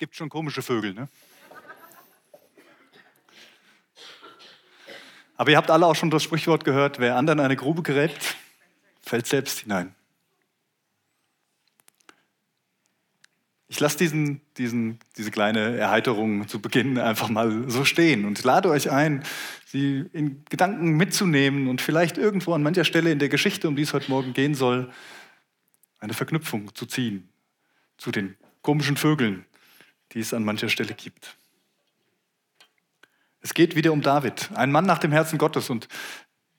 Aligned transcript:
gibt 0.00 0.16
schon 0.16 0.30
komische 0.30 0.62
Vögel, 0.62 0.94
ne? 0.94 1.08
Aber 5.36 5.50
ihr 5.50 5.56
habt 5.56 5.70
alle 5.70 5.86
auch 5.86 5.94
schon 5.94 6.10
das 6.10 6.22
Sprichwort 6.22 6.64
gehört, 6.64 6.98
wer 6.98 7.16
anderen 7.16 7.38
eine 7.38 7.54
Grube 7.54 7.82
gräbt, 7.82 8.36
fällt 9.00 9.26
selbst 9.26 9.60
hinein. 9.60 9.94
Ich 13.68 13.78
lasse 13.78 13.98
diesen, 13.98 14.40
diesen, 14.56 14.98
diese 15.16 15.30
kleine 15.30 15.76
Erheiterung 15.76 16.48
zu 16.48 16.60
Beginn 16.60 16.98
einfach 16.98 17.28
mal 17.28 17.70
so 17.70 17.84
stehen 17.84 18.24
und 18.24 18.42
lade 18.42 18.68
euch 18.68 18.90
ein, 18.90 19.22
sie 19.66 20.06
in 20.12 20.44
Gedanken 20.48 20.96
mitzunehmen 20.96 21.68
und 21.68 21.80
vielleicht 21.80 22.18
irgendwo 22.18 22.52
an 22.54 22.62
mancher 22.62 22.84
Stelle 22.84 23.12
in 23.12 23.18
der 23.18 23.28
Geschichte, 23.28 23.68
um 23.68 23.76
die 23.76 23.82
es 23.82 23.92
heute 23.92 24.10
Morgen 24.10 24.32
gehen 24.32 24.54
soll, 24.54 24.90
eine 25.98 26.14
Verknüpfung 26.14 26.74
zu 26.74 26.86
ziehen 26.86 27.28
zu 27.96 28.10
den 28.10 28.36
komischen 28.62 28.96
Vögeln, 28.96 29.44
die 30.12 30.20
es 30.20 30.34
an 30.34 30.44
mancher 30.44 30.68
Stelle 30.68 30.94
gibt. 30.94 31.36
Es 33.40 33.54
geht 33.54 33.74
wieder 33.74 33.92
um 33.92 34.02
David, 34.02 34.50
ein 34.54 34.70
Mann 34.70 34.84
nach 34.84 34.98
dem 34.98 35.12
Herzen 35.12 35.38
Gottes. 35.38 35.70
Und 35.70 35.88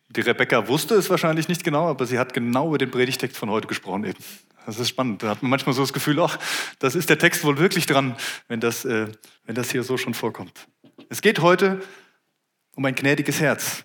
die 0.09 0.21
Rebecca 0.21 0.67
wusste 0.67 0.95
es 0.95 1.09
wahrscheinlich 1.09 1.47
nicht 1.47 1.63
genau, 1.63 1.87
aber 1.87 2.05
sie 2.05 2.17
hat 2.17 2.33
genau 2.33 2.69
über 2.69 2.77
den 2.77 2.91
Predigtext 2.91 3.37
von 3.37 3.49
heute 3.49 3.67
gesprochen 3.67 4.03
eben. 4.05 4.23
Das 4.65 4.79
ist 4.79 4.89
spannend. 4.89 5.23
Da 5.23 5.29
hat 5.29 5.41
man 5.41 5.49
manchmal 5.49 5.73
so 5.73 5.81
das 5.81 5.93
Gefühl, 5.93 6.19
ach, 6.19 6.37
das 6.79 6.95
ist 6.95 7.09
der 7.09 7.17
Text 7.17 7.43
wohl 7.43 7.57
wirklich 7.57 7.85
dran, 7.85 8.15
wenn 8.47 8.59
das, 8.59 8.85
äh, 8.85 9.07
wenn 9.45 9.55
das 9.55 9.71
hier 9.71 9.83
so 9.83 9.97
schon 9.97 10.13
vorkommt. 10.13 10.67
Es 11.09 11.21
geht 11.21 11.39
heute 11.39 11.81
um 12.75 12.85
ein 12.85 12.95
gnädiges 12.95 13.39
Herz. 13.39 13.83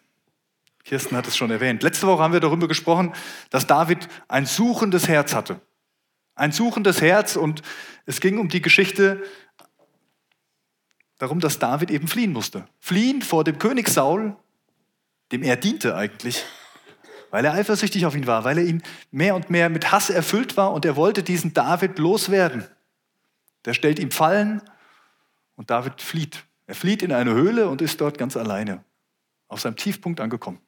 Kirsten 0.85 1.17
hat 1.17 1.27
es 1.27 1.37
schon 1.37 1.51
erwähnt. 1.51 1.83
Letzte 1.83 2.07
Woche 2.07 2.23
haben 2.23 2.33
wir 2.33 2.41
darüber 2.41 2.69
gesprochen, 2.69 3.13
dass 3.51 3.67
David 3.67 4.09
ein 4.29 4.47
suchendes 4.47 5.09
Herz 5.09 5.35
hatte. 5.35 5.61
Ein 6.35 6.53
suchendes 6.53 7.01
Herz 7.01 7.37
und 7.37 7.63
es 8.05 8.21
ging 8.21 8.39
um 8.39 8.49
die 8.49 8.63
Geschichte 8.63 9.23
darum, 11.19 11.41
dass 11.41 11.59
David 11.59 11.91
eben 11.91 12.09
fliehen 12.09 12.33
musste. 12.33 12.67
Fliehen 12.81 13.23
vor 13.23 13.45
dem 13.45 13.59
König 13.59 13.89
Saul, 13.89 14.37
dem 15.33 15.43
er 15.43 15.57
diente 15.57 15.97
eigentlich, 15.97 16.45
weil 17.31 17.45
er 17.45 17.55
eifersüchtig 17.55 18.07
auf 18.07 18.15
ihn 18.15 18.27
war, 18.27 18.45
weil 18.45 18.59
er 18.59 18.65
ihn 18.65 18.83
mehr 19.11 19.35
und 19.35 19.51
mehr 19.51 19.69
mit 19.69 19.93
Hass 19.93 20.11
erfüllt 20.11 20.57
war 20.57 20.73
und 20.73 20.85
er 20.85 20.97
wollte 20.97 21.23
diesen 21.23 21.53
David 21.53 21.99
loswerden. 21.99 22.65
Der 23.65 23.75
stellt 23.75 23.99
ihm 23.99 24.11
Fallen 24.11 24.63
und 25.57 25.71
David 25.71 26.01
flieht. 26.01 26.45
Er 26.67 26.75
flieht 26.75 27.03
in 27.03 27.13
eine 27.13 27.33
Höhle 27.33 27.69
und 27.69 27.83
ist 27.83 28.01
dort 28.01 28.19
ganz 28.19 28.37
alleine, 28.37 28.85
auf 29.49 29.61
seinem 29.61 29.77
Tiefpunkt 29.77 30.21
angekommen. 30.21 30.61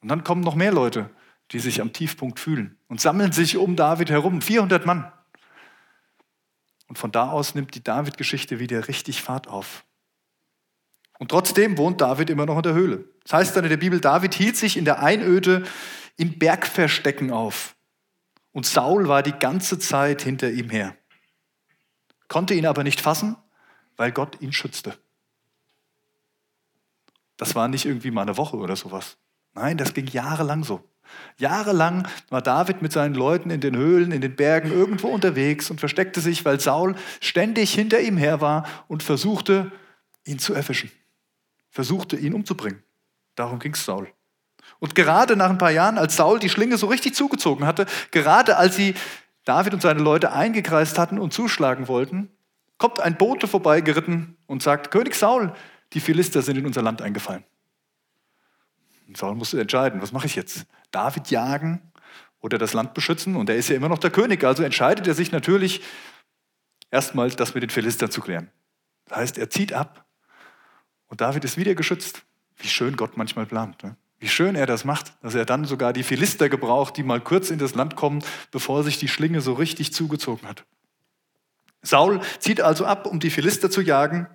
Und 0.00 0.08
dann 0.08 0.24
kommen 0.24 0.42
noch 0.42 0.54
mehr 0.54 0.72
Leute, 0.72 1.10
die 1.52 1.58
sich 1.58 1.80
am 1.80 1.92
Tiefpunkt 1.92 2.40
fühlen 2.40 2.76
und 2.88 3.00
sammeln 3.00 3.32
sich 3.32 3.56
um 3.56 3.76
David 3.76 4.10
herum, 4.10 4.42
400 4.42 4.84
Mann. 4.84 5.12
Und 6.88 6.98
von 6.98 7.12
da 7.12 7.30
aus 7.30 7.54
nimmt 7.54 7.74
die 7.74 7.82
David-Geschichte 7.82 8.58
wieder 8.58 8.88
richtig 8.88 9.22
Fahrt 9.22 9.48
auf. 9.48 9.84
Und 11.18 11.30
trotzdem 11.30 11.78
wohnt 11.78 12.00
David 12.00 12.30
immer 12.30 12.46
noch 12.46 12.56
in 12.56 12.62
der 12.62 12.74
Höhle. 12.74 13.04
Das 13.22 13.32
heißt 13.32 13.56
dann 13.56 13.64
in 13.64 13.70
der 13.70 13.76
Bibel, 13.76 14.00
David 14.00 14.34
hielt 14.34 14.56
sich 14.56 14.76
in 14.76 14.84
der 14.84 15.02
Einöde 15.02 15.64
in 16.16 16.38
Bergverstecken 16.38 17.32
auf. 17.32 17.76
Und 18.52 18.66
Saul 18.66 19.08
war 19.08 19.22
die 19.22 19.32
ganze 19.32 19.78
Zeit 19.78 20.22
hinter 20.22 20.50
ihm 20.50 20.70
her. 20.70 20.96
Konnte 22.28 22.54
ihn 22.54 22.66
aber 22.66 22.84
nicht 22.84 23.00
fassen, 23.00 23.36
weil 23.96 24.12
Gott 24.12 24.40
ihn 24.40 24.52
schützte. 24.52 24.98
Das 27.36 27.54
war 27.54 27.68
nicht 27.68 27.84
irgendwie 27.84 28.10
mal 28.10 28.22
eine 28.22 28.36
Woche 28.36 28.56
oder 28.56 28.76
sowas. 28.76 29.18
Nein, 29.54 29.76
das 29.76 29.94
ging 29.94 30.06
jahrelang 30.06 30.64
so. 30.64 30.82
Jahrelang 31.38 32.08
war 32.30 32.42
David 32.42 32.82
mit 32.82 32.92
seinen 32.92 33.14
Leuten 33.14 33.50
in 33.50 33.60
den 33.60 33.76
Höhlen, 33.76 34.12
in 34.12 34.20
den 34.20 34.36
Bergen 34.36 34.72
irgendwo 34.72 35.08
unterwegs 35.08 35.70
und 35.70 35.80
versteckte 35.80 36.20
sich, 36.20 36.44
weil 36.44 36.60
Saul 36.60 36.94
ständig 37.20 37.74
hinter 37.74 38.00
ihm 38.00 38.16
her 38.16 38.40
war 38.40 38.66
und 38.88 39.02
versuchte, 39.02 39.70
ihn 40.24 40.38
zu 40.38 40.54
erwischen 40.54 40.90
versuchte, 41.76 42.16
ihn 42.16 42.32
umzubringen. 42.32 42.82
Darum 43.34 43.58
ging 43.58 43.74
es 43.74 43.84
Saul. 43.84 44.08
Und 44.78 44.94
gerade 44.94 45.36
nach 45.36 45.50
ein 45.50 45.58
paar 45.58 45.70
Jahren, 45.70 45.98
als 45.98 46.16
Saul 46.16 46.38
die 46.38 46.48
Schlinge 46.48 46.78
so 46.78 46.86
richtig 46.86 47.14
zugezogen 47.14 47.66
hatte, 47.66 47.84
gerade 48.10 48.56
als 48.56 48.76
sie 48.76 48.94
David 49.44 49.74
und 49.74 49.82
seine 49.82 50.00
Leute 50.00 50.32
eingekreist 50.32 50.98
hatten 50.98 51.18
und 51.18 51.34
zuschlagen 51.34 51.86
wollten, 51.86 52.30
kommt 52.78 52.98
ein 52.98 53.18
Bote 53.18 53.46
vorbeigeritten 53.46 54.38
und 54.46 54.62
sagt, 54.62 54.90
König 54.90 55.14
Saul, 55.14 55.52
die 55.92 56.00
Philister 56.00 56.40
sind 56.40 56.56
in 56.56 56.66
unser 56.66 56.80
Land 56.80 57.02
eingefallen. 57.02 57.44
Und 59.06 59.18
Saul 59.18 59.34
musste 59.34 59.60
entscheiden, 59.60 60.00
was 60.00 60.12
mache 60.12 60.26
ich 60.26 60.34
jetzt? 60.34 60.64
David 60.90 61.30
jagen 61.30 61.92
oder 62.40 62.58
das 62.58 62.72
Land 62.72 62.94
beschützen? 62.94 63.36
Und 63.36 63.50
er 63.50 63.56
ist 63.56 63.68
ja 63.68 63.76
immer 63.76 63.88
noch 63.88 63.98
der 63.98 64.10
König, 64.10 64.44
also 64.44 64.62
entscheidet 64.62 65.06
er 65.06 65.14
sich 65.14 65.32
natürlich 65.32 65.82
erstmal, 66.90 67.30
das 67.30 67.54
mit 67.54 67.62
den 67.62 67.70
Philistern 67.70 68.10
zu 68.10 68.20
klären. 68.20 68.50
Das 69.06 69.18
heißt, 69.18 69.38
er 69.38 69.50
zieht 69.50 69.72
ab 69.72 70.06
und 71.06 71.20
David 71.20 71.44
ist 71.44 71.56
wieder 71.56 71.74
geschützt. 71.74 72.22
Wie 72.56 72.68
schön 72.68 72.96
Gott 72.96 73.16
manchmal 73.16 73.46
plant. 73.46 73.82
Ne? 73.82 73.96
Wie 74.18 74.28
schön 74.28 74.56
er 74.56 74.66
das 74.66 74.84
macht, 74.84 75.12
dass 75.22 75.34
er 75.34 75.44
dann 75.44 75.64
sogar 75.64 75.92
die 75.92 76.02
Philister 76.02 76.48
gebraucht, 76.48 76.96
die 76.96 77.02
mal 77.02 77.20
kurz 77.20 77.50
in 77.50 77.58
das 77.58 77.74
Land 77.74 77.96
kommen, 77.96 78.24
bevor 78.50 78.82
sich 78.82 78.98
die 78.98 79.08
Schlinge 79.08 79.40
so 79.40 79.52
richtig 79.52 79.92
zugezogen 79.92 80.48
hat. 80.48 80.64
Saul 81.82 82.20
zieht 82.38 82.60
also 82.60 82.86
ab, 82.86 83.06
um 83.06 83.20
die 83.20 83.30
Philister 83.30 83.70
zu 83.70 83.80
jagen, 83.80 84.26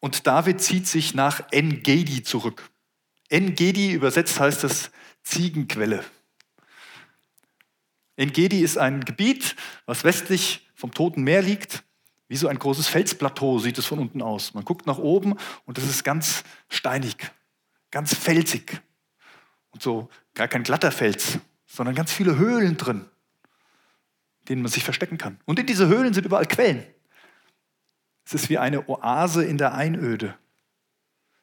und 0.00 0.28
David 0.28 0.60
zieht 0.60 0.86
sich 0.86 1.14
nach 1.14 1.42
En-Gedi 1.50 2.22
zurück. 2.22 2.70
En-Gedi 3.30 3.92
übersetzt 3.92 4.38
heißt 4.38 4.62
das 4.62 4.92
Ziegenquelle. 5.28 6.04
En-Gedi 8.16 8.60
ist 8.60 8.78
ein 8.78 9.04
Gebiet, 9.04 9.56
was 9.86 10.04
westlich 10.04 10.68
vom 10.74 10.92
Toten 10.92 11.22
Meer 11.22 11.42
liegt 11.42 11.84
wie 12.28 12.36
so 12.36 12.48
ein 12.48 12.58
großes 12.58 12.86
Felsplateau 12.88 13.58
sieht 13.58 13.78
es 13.78 13.86
von 13.86 13.98
unten 13.98 14.20
aus. 14.22 14.52
Man 14.52 14.64
guckt 14.64 14.86
nach 14.86 14.98
oben 14.98 15.34
und 15.64 15.78
es 15.78 15.84
ist 15.84 16.04
ganz 16.04 16.44
steinig, 16.68 17.16
ganz 17.90 18.14
felsig. 18.14 18.82
Und 19.70 19.82
so 19.82 20.10
gar 20.34 20.48
kein 20.48 20.62
glatter 20.62 20.92
Fels, 20.92 21.38
sondern 21.66 21.94
ganz 21.94 22.12
viele 22.12 22.36
Höhlen 22.36 22.76
drin, 22.76 23.06
in 24.40 24.46
denen 24.46 24.62
man 24.62 24.70
sich 24.70 24.84
verstecken 24.84 25.16
kann. 25.16 25.40
Und 25.46 25.58
in 25.58 25.66
diese 25.66 25.88
Höhlen 25.88 26.12
sind 26.12 26.26
überall 26.26 26.46
Quellen. 26.46 26.84
Es 28.26 28.34
ist 28.34 28.50
wie 28.50 28.58
eine 28.58 28.86
Oase 28.88 29.44
in 29.44 29.56
der 29.56 29.74
Einöde. 29.74 30.36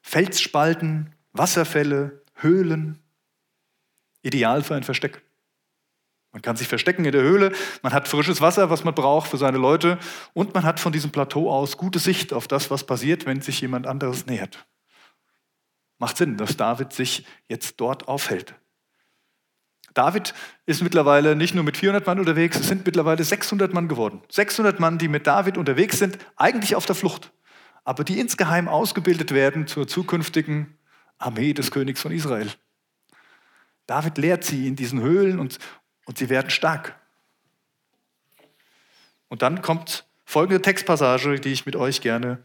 Felsspalten, 0.01 1.15
Wasserfälle, 1.33 2.23
Höhlen. 2.35 2.99
Ideal 4.25 4.63
für 4.63 4.75
ein 4.75 4.83
Versteck. 4.83 5.21
Man 6.35 6.41
kann 6.41 6.57
sich 6.57 6.67
verstecken 6.67 7.05
in 7.05 7.13
der 7.13 7.21
Höhle, 7.21 7.53
man 7.81 7.93
hat 7.93 8.09
frisches 8.09 8.41
Wasser, 8.41 8.69
was 8.69 8.83
man 8.83 8.93
braucht 8.93 9.29
für 9.29 9.37
seine 9.37 9.57
Leute 9.57 9.97
und 10.33 10.53
man 10.53 10.65
hat 10.65 10.81
von 10.81 10.91
diesem 10.91 11.11
Plateau 11.11 11.49
aus 11.49 11.77
gute 11.77 11.97
Sicht 11.97 12.33
auf 12.33 12.49
das, 12.49 12.69
was 12.69 12.85
passiert, 12.85 13.25
wenn 13.25 13.39
sich 13.39 13.61
jemand 13.61 13.87
anderes 13.87 14.25
nähert. 14.25 14.65
Macht 15.97 16.17
Sinn, 16.17 16.35
dass 16.35 16.57
David 16.57 16.91
sich 16.91 17.25
jetzt 17.47 17.79
dort 17.79 18.09
aufhält. 18.09 18.53
David 19.93 20.33
ist 20.65 20.83
mittlerweile 20.83 21.37
nicht 21.37 21.55
nur 21.55 21.63
mit 21.63 21.77
400 21.77 22.05
Mann 22.05 22.19
unterwegs, 22.19 22.59
es 22.59 22.67
sind 22.67 22.85
mittlerweile 22.85 23.23
600 23.23 23.73
Mann 23.73 23.87
geworden. 23.87 24.21
600 24.29 24.77
Mann, 24.81 24.97
die 24.97 25.07
mit 25.07 25.25
David 25.25 25.57
unterwegs 25.57 25.99
sind, 25.99 26.17
eigentlich 26.35 26.75
auf 26.75 26.85
der 26.85 26.95
Flucht, 26.95 27.31
aber 27.85 28.03
die 28.03 28.19
insgeheim 28.19 28.67
ausgebildet 28.67 29.31
werden 29.31 29.67
zur 29.67 29.87
zukünftigen 29.87 30.77
Armee 31.17 31.53
des 31.53 31.71
Königs 31.71 32.01
von 32.01 32.11
Israel. 32.11 32.51
David 33.87 34.17
lehrt 34.17 34.43
sie 34.43 34.67
in 34.67 34.75
diesen 34.75 35.01
Höhlen 35.01 35.39
und, 35.39 35.59
und 36.05 36.17
sie 36.17 36.29
werden 36.29 36.49
stark. 36.49 36.95
Und 39.27 39.41
dann 39.41 39.61
kommt 39.61 40.05
folgende 40.25 40.61
Textpassage, 40.61 41.39
die 41.39 41.51
ich 41.51 41.65
mit 41.65 41.75
euch 41.75 42.01
gerne 42.01 42.43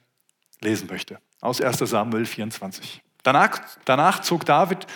lesen 0.60 0.88
möchte, 0.88 1.18
aus 1.40 1.60
1 1.60 1.78
Samuel 1.78 2.26
24. 2.26 3.02
Danach, 3.22 3.60
danach 3.84 4.20
zog 4.20 4.44
David 4.44 4.86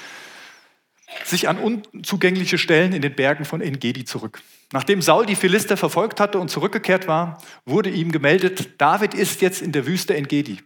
sich 1.25 1.49
an 1.49 1.59
unzugängliche 1.59 2.59
Stellen 2.59 2.93
in 2.93 3.03
den 3.03 3.15
Bergen 3.15 3.45
von 3.45 3.61
Engedi 3.61 4.05
zurück. 4.05 4.43
Nachdem 4.73 5.03
Saul 5.03 5.27
die 5.27 5.37
Philister 5.37 5.77
verfolgt 5.77 6.19
hatte 6.21 6.39
und 6.39 6.49
zurückgekehrt 6.49 7.07
war, 7.07 7.39
wurde 7.65 7.91
ihm 7.91 8.11
gemeldet, 8.11 8.81
David 8.81 9.15
ist 9.15 9.41
jetzt 9.41 9.63
in 9.63 9.73
der 9.73 9.87
Wüste 9.87 10.15
Engedi. 10.15 10.59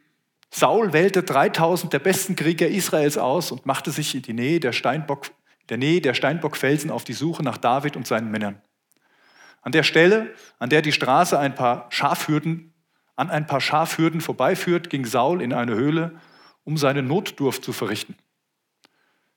Saul 0.50 0.92
wählte 0.92 1.22
3000 1.22 1.92
der 1.92 1.98
besten 1.98 2.34
Krieger 2.34 2.68
Israels 2.68 3.18
aus 3.18 3.52
und 3.52 3.66
machte 3.66 3.90
sich 3.90 4.14
in 4.14 4.22
die 4.22 4.32
Nähe 4.32 4.60
der 4.60 4.72
Steinbock 4.72 5.26
der 5.68 5.78
Nähe 5.78 6.00
der 6.00 6.14
Steinbockfelsen 6.14 6.90
auf 6.90 7.04
die 7.04 7.12
Suche 7.12 7.42
nach 7.42 7.58
David 7.58 7.96
und 7.96 8.06
seinen 8.06 8.30
Männern. 8.30 8.60
An 9.62 9.72
der 9.72 9.82
Stelle, 9.82 10.34
an 10.58 10.70
der 10.70 10.82
die 10.82 10.92
Straße 10.92 11.38
ein 11.38 11.54
paar 11.54 11.86
Schafhürden, 11.90 12.72
an 13.16 13.30
ein 13.30 13.46
paar 13.46 13.60
Schafhürden 13.60 14.20
vorbeiführt, 14.20 14.90
ging 14.90 15.04
Saul 15.04 15.42
in 15.42 15.52
eine 15.52 15.74
Höhle, 15.74 16.18
um 16.64 16.76
seine 16.76 17.02
Notdurft 17.02 17.64
zu 17.64 17.72
verrichten. 17.72 18.16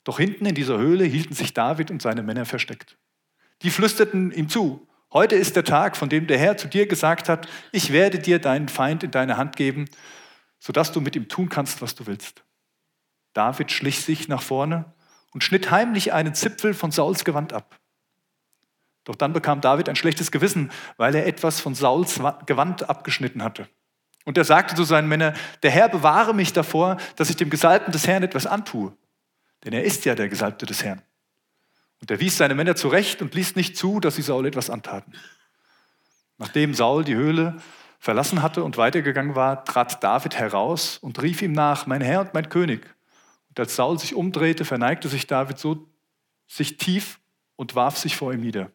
Doch 0.03 0.19
hinten 0.19 0.45
in 0.45 0.55
dieser 0.55 0.77
Höhle 0.77 1.03
hielten 1.03 1.33
sich 1.33 1.53
David 1.53 1.91
und 1.91 2.01
seine 2.01 2.23
Männer 2.23 2.45
versteckt. 2.45 2.97
Die 3.61 3.69
flüsterten 3.69 4.31
ihm 4.31 4.49
zu, 4.49 4.87
heute 5.11 5.35
ist 5.35 5.55
der 5.55 5.63
Tag, 5.63 5.97
von 5.97 6.09
dem 6.09 6.27
der 6.27 6.37
Herr 6.37 6.57
zu 6.57 6.67
dir 6.67 6.87
gesagt 6.87 7.29
hat, 7.29 7.47
ich 7.71 7.91
werde 7.91 8.19
dir 8.19 8.39
deinen 8.39 8.69
Feind 8.69 9.03
in 9.03 9.11
deine 9.11 9.37
Hand 9.37 9.55
geben, 9.55 9.85
sodass 10.59 10.91
du 10.91 11.01
mit 11.01 11.15
ihm 11.15 11.27
tun 11.27 11.49
kannst, 11.49 11.81
was 11.81 11.95
du 11.95 12.07
willst. 12.07 12.43
David 13.33 13.71
schlich 13.71 14.01
sich 14.01 14.27
nach 14.27 14.41
vorne 14.41 14.93
und 15.33 15.43
schnitt 15.43 15.71
heimlich 15.71 16.13
einen 16.13 16.33
Zipfel 16.33 16.73
von 16.73 16.91
Sauls 16.91 17.23
Gewand 17.23 17.53
ab. 17.53 17.79
Doch 19.03 19.15
dann 19.15 19.33
bekam 19.33 19.61
David 19.61 19.89
ein 19.89 19.95
schlechtes 19.95 20.31
Gewissen, 20.31 20.71
weil 20.97 21.15
er 21.15 21.25
etwas 21.25 21.59
von 21.59 21.73
Sauls 21.73 22.19
Gewand 22.45 22.89
abgeschnitten 22.89 23.43
hatte. 23.43 23.67
Und 24.25 24.37
er 24.37 24.43
sagte 24.43 24.75
zu 24.75 24.83
seinen 24.83 25.07
Männern, 25.07 25.35
der 25.63 25.71
Herr 25.71 25.89
bewahre 25.89 26.35
mich 26.35 26.53
davor, 26.53 26.97
dass 27.15 27.29
ich 27.29 27.37
dem 27.37 27.49
Gesalbten 27.49 27.91
des 27.91 28.05
Herrn 28.05 28.21
etwas 28.21 28.45
antue. 28.45 28.95
Denn 29.63 29.73
er 29.73 29.83
ist 29.83 30.05
ja 30.05 30.13
der 30.13 30.29
Gesalbte 30.29 30.65
des 30.65 30.83
Herrn. 30.83 31.01
Und 32.01 32.11
er 32.11 32.19
wies 32.19 32.37
seine 32.37 32.55
Männer 32.55 32.75
zurecht 32.75 33.21
und 33.21 33.33
ließ 33.33 33.55
nicht 33.55 33.77
zu, 33.77 33.99
dass 33.99 34.15
sie 34.15 34.21
Saul 34.21 34.45
etwas 34.45 34.69
antaten. 34.69 35.13
Nachdem 36.37 36.73
Saul 36.73 37.03
die 37.03 37.15
Höhle 37.15 37.57
verlassen 37.99 38.41
hatte 38.41 38.63
und 38.63 38.77
weitergegangen 38.77 39.35
war, 39.35 39.63
trat 39.65 40.03
David 40.03 40.35
heraus 40.35 40.97
und 40.97 41.21
rief 41.21 41.43
ihm 41.43 41.51
nach, 41.51 41.85
mein 41.85 42.01
Herr 42.01 42.21
und 42.21 42.33
mein 42.33 42.49
König. 42.49 42.95
Und 43.51 43.59
als 43.59 43.75
Saul 43.75 43.99
sich 43.99 44.15
umdrehte, 44.15 44.63
verneigte 44.63 45.09
sich 45.09 45.27
David 45.27 45.59
so 45.59 45.89
sich 46.47 46.77
tief 46.77 47.19
und 47.57 47.75
warf 47.75 47.97
sich 47.97 48.15
vor 48.15 48.33
ihm 48.33 48.39
nieder. 48.39 48.71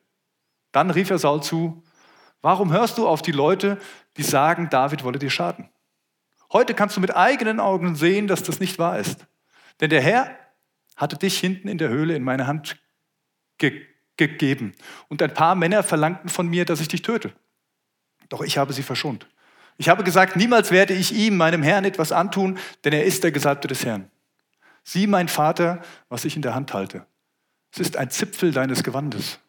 Dann 0.71 0.91
rief 0.91 1.09
er 1.09 1.19
Saul 1.19 1.43
zu, 1.43 1.83
warum 2.43 2.73
hörst 2.73 2.99
du 2.99 3.09
auf 3.09 3.23
die 3.23 3.33
Leute, 3.33 3.79
die 4.19 4.23
sagen, 4.23 4.69
David 4.69 5.03
wolle 5.03 5.19
dir 5.19 5.31
schaden? 5.31 5.71
Heute 6.53 6.75
kannst 6.75 6.95
du 6.95 7.01
mit 7.01 7.17
eigenen 7.17 7.59
Augen 7.59 7.97
sehen, 7.97 8.27
dass 8.27 8.43
das 8.43 8.61
nicht 8.61 8.79
wahr 8.79 8.99
ist. 8.99 9.27
Denn 9.81 9.89
der 9.89 10.03
Herr 10.03 10.37
hatte 10.95 11.17
dich 11.17 11.39
hinten 11.39 11.69
in 11.69 11.79
der 11.79 11.89
Höhle 11.89 12.15
in 12.15 12.23
meine 12.23 12.47
Hand 12.47 12.77
ge 13.59 13.83
gegeben. 14.19 14.73
Und 15.09 15.21
ein 15.21 15.35
paar 15.35 15.55
Männer 15.55 15.83
verlangten 15.83 16.31
von 16.31 16.49
mir, 16.49 16.65
dass 16.65 16.81
ich 16.81 16.89
dich 16.89 17.03
töte. 17.03 17.35
Doch 18.31 18.41
ich 18.43 18.57
habe 18.57 18.73
sie 18.73 18.83
verschont. 18.83 19.27
Ich 19.79 19.91
habe 19.91 20.05
gesagt, 20.05 20.37
niemals 20.37 20.71
werde 20.71 20.95
ich 20.95 21.13
ihm, 21.13 21.37
meinem 21.37 21.63
Herrn, 21.63 21.85
etwas 21.85 22.13
antun, 22.13 22.59
denn 22.85 22.95
er 22.95 23.05
ist 23.05 23.25
der 23.25 23.33
Gesalbte 23.33 23.69
des 23.69 23.85
Herrn. 23.85 24.11
Sieh, 24.89 25.09
mein 25.09 25.27
Vater, 25.27 25.83
was 26.09 26.25
ich 26.25 26.37
in 26.37 26.43
der 26.43 26.55
Hand 26.55 26.73
halte. 26.73 27.07
Es 27.73 27.81
ist 27.81 27.97
ein 27.97 28.09
Zipfel 28.09 28.53
deines 28.53 28.85
Gewandes. 28.85 29.41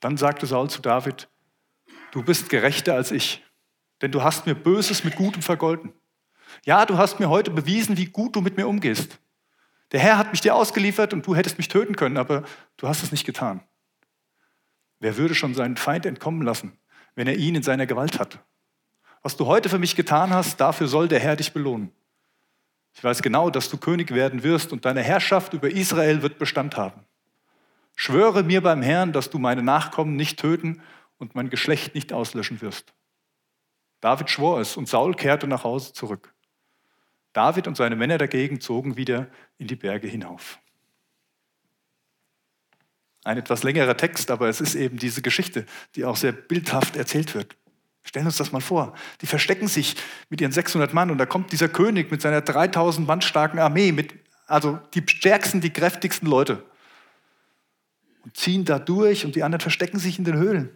Dann 0.00 0.16
sagte 0.16 0.44
Saul 0.46 0.68
zu 0.68 0.82
David, 0.82 1.28
du 2.10 2.24
bist 2.24 2.48
gerechter 2.48 2.94
als 2.94 3.12
ich, 3.12 3.44
denn 4.02 4.10
du 4.10 4.24
hast 4.24 4.44
mir 4.44 4.56
Böses 4.56 5.04
mit 5.04 5.14
Gutem 5.14 5.40
vergolten. 5.40 5.92
Ja, 6.64 6.84
du 6.84 6.98
hast 6.98 7.20
mir 7.20 7.28
heute 7.28 7.52
bewiesen, 7.52 7.96
wie 7.96 8.06
gut 8.06 8.34
du 8.34 8.40
mit 8.40 8.56
mir 8.56 8.66
umgehst. 8.66 9.20
Der 9.92 10.00
Herr 10.00 10.18
hat 10.18 10.32
mich 10.32 10.40
dir 10.40 10.56
ausgeliefert 10.56 11.12
und 11.12 11.24
du 11.24 11.36
hättest 11.36 11.56
mich 11.56 11.68
töten 11.68 11.94
können, 11.94 12.16
aber 12.16 12.42
du 12.76 12.88
hast 12.88 13.04
es 13.04 13.12
nicht 13.12 13.24
getan. 13.24 13.62
Wer 14.98 15.16
würde 15.16 15.36
schon 15.36 15.54
seinen 15.54 15.76
Feind 15.76 16.04
entkommen 16.06 16.42
lassen, 16.42 16.76
wenn 17.14 17.28
er 17.28 17.36
ihn 17.36 17.54
in 17.54 17.62
seiner 17.62 17.86
Gewalt 17.86 18.18
hat. 18.18 18.40
Was 19.22 19.36
du 19.36 19.46
heute 19.46 19.68
für 19.68 19.78
mich 19.78 19.94
getan 19.94 20.30
hast, 20.30 20.60
dafür 20.60 20.88
soll 20.88 21.06
der 21.06 21.20
Herr 21.20 21.36
dich 21.36 21.52
belohnen. 21.52 21.92
Ich 22.98 23.04
weiß 23.04 23.22
genau, 23.22 23.48
dass 23.48 23.70
du 23.70 23.76
König 23.76 24.12
werden 24.12 24.42
wirst 24.42 24.72
und 24.72 24.84
deine 24.84 25.02
Herrschaft 25.02 25.52
über 25.52 25.70
Israel 25.70 26.20
wird 26.22 26.36
Bestand 26.36 26.76
haben. 26.76 27.04
Schwöre 27.94 28.42
mir 28.42 28.60
beim 28.60 28.82
Herrn, 28.82 29.12
dass 29.12 29.30
du 29.30 29.38
meine 29.38 29.62
Nachkommen 29.62 30.16
nicht 30.16 30.40
töten 30.40 30.82
und 31.16 31.36
mein 31.36 31.48
Geschlecht 31.48 31.94
nicht 31.94 32.12
auslöschen 32.12 32.60
wirst. 32.60 32.92
David 34.00 34.30
schwor 34.30 34.58
es 34.58 34.76
und 34.76 34.88
Saul 34.88 35.14
kehrte 35.14 35.46
nach 35.46 35.62
Hause 35.62 35.92
zurück. 35.92 36.34
David 37.34 37.68
und 37.68 37.76
seine 37.76 37.94
Männer 37.94 38.18
dagegen 38.18 38.60
zogen 38.60 38.96
wieder 38.96 39.28
in 39.58 39.68
die 39.68 39.76
Berge 39.76 40.08
hinauf. 40.08 40.58
Ein 43.22 43.38
etwas 43.38 43.62
längerer 43.62 43.96
Text, 43.96 44.28
aber 44.28 44.48
es 44.48 44.60
ist 44.60 44.74
eben 44.74 44.96
diese 44.96 45.22
Geschichte, 45.22 45.66
die 45.94 46.04
auch 46.04 46.16
sehr 46.16 46.32
bildhaft 46.32 46.96
erzählt 46.96 47.36
wird. 47.36 47.56
Stellen 48.08 48.24
uns 48.24 48.38
das 48.38 48.52
mal 48.52 48.60
vor. 48.60 48.94
Die 49.20 49.26
verstecken 49.26 49.68
sich 49.68 49.94
mit 50.30 50.40
ihren 50.40 50.50
600 50.50 50.94
Mann 50.94 51.10
und 51.10 51.18
da 51.18 51.26
kommt 51.26 51.52
dieser 51.52 51.68
König 51.68 52.10
mit 52.10 52.22
seiner 52.22 52.40
3000 52.40 53.06
Mann 53.06 53.20
starken 53.20 53.58
Armee, 53.58 53.92
mit, 53.92 54.14
also 54.46 54.78
die 54.94 55.02
stärksten, 55.06 55.60
die 55.60 55.68
kräftigsten 55.70 56.26
Leute. 56.26 56.64
Und 58.24 58.34
ziehen 58.34 58.64
da 58.64 58.78
durch 58.78 59.26
und 59.26 59.36
die 59.36 59.42
anderen 59.42 59.60
verstecken 59.60 59.98
sich 59.98 60.18
in 60.18 60.24
den 60.24 60.36
Höhlen. 60.36 60.70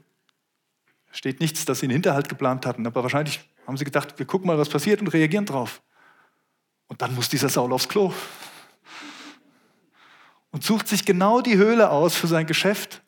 Da 1.07 1.15
steht 1.15 1.41
nichts, 1.41 1.65
dass 1.65 1.81
sie 1.81 1.87
einen 1.87 1.95
Hinterhalt 1.95 2.29
geplant 2.29 2.67
hatten, 2.67 2.87
aber 2.87 3.03
wahrscheinlich 3.03 3.41
haben 3.67 3.79
sie 3.79 3.87
gedacht, 3.87 4.19
wir 4.19 4.27
gucken 4.27 4.47
mal, 4.47 4.59
was 4.59 4.69
passiert 4.69 5.01
und 5.01 5.09
reagieren 5.09 5.47
drauf. 5.47 5.81
Und 6.89 7.01
dann 7.01 7.15
muss 7.15 7.31
dieser 7.31 7.49
Saul 7.49 7.73
aufs 7.73 7.89
Klo 7.89 8.13
und 10.51 10.63
sucht 10.63 10.87
sich 10.87 11.07
genau 11.07 11.41
die 11.41 11.57
Höhle 11.57 11.89
aus 11.89 12.15
für 12.15 12.27
sein 12.27 12.47
Geschäft, 12.47 13.01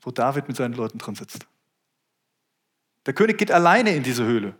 wo 0.00 0.10
David 0.10 0.48
mit 0.48 0.56
seinen 0.56 0.74
Leuten 0.74 0.98
drin 0.98 1.14
sitzt. 1.14 1.46
Der 3.06 3.14
König 3.14 3.38
geht 3.38 3.50
alleine 3.50 3.94
in 3.94 4.02
diese 4.02 4.24
Höhle. 4.24 4.58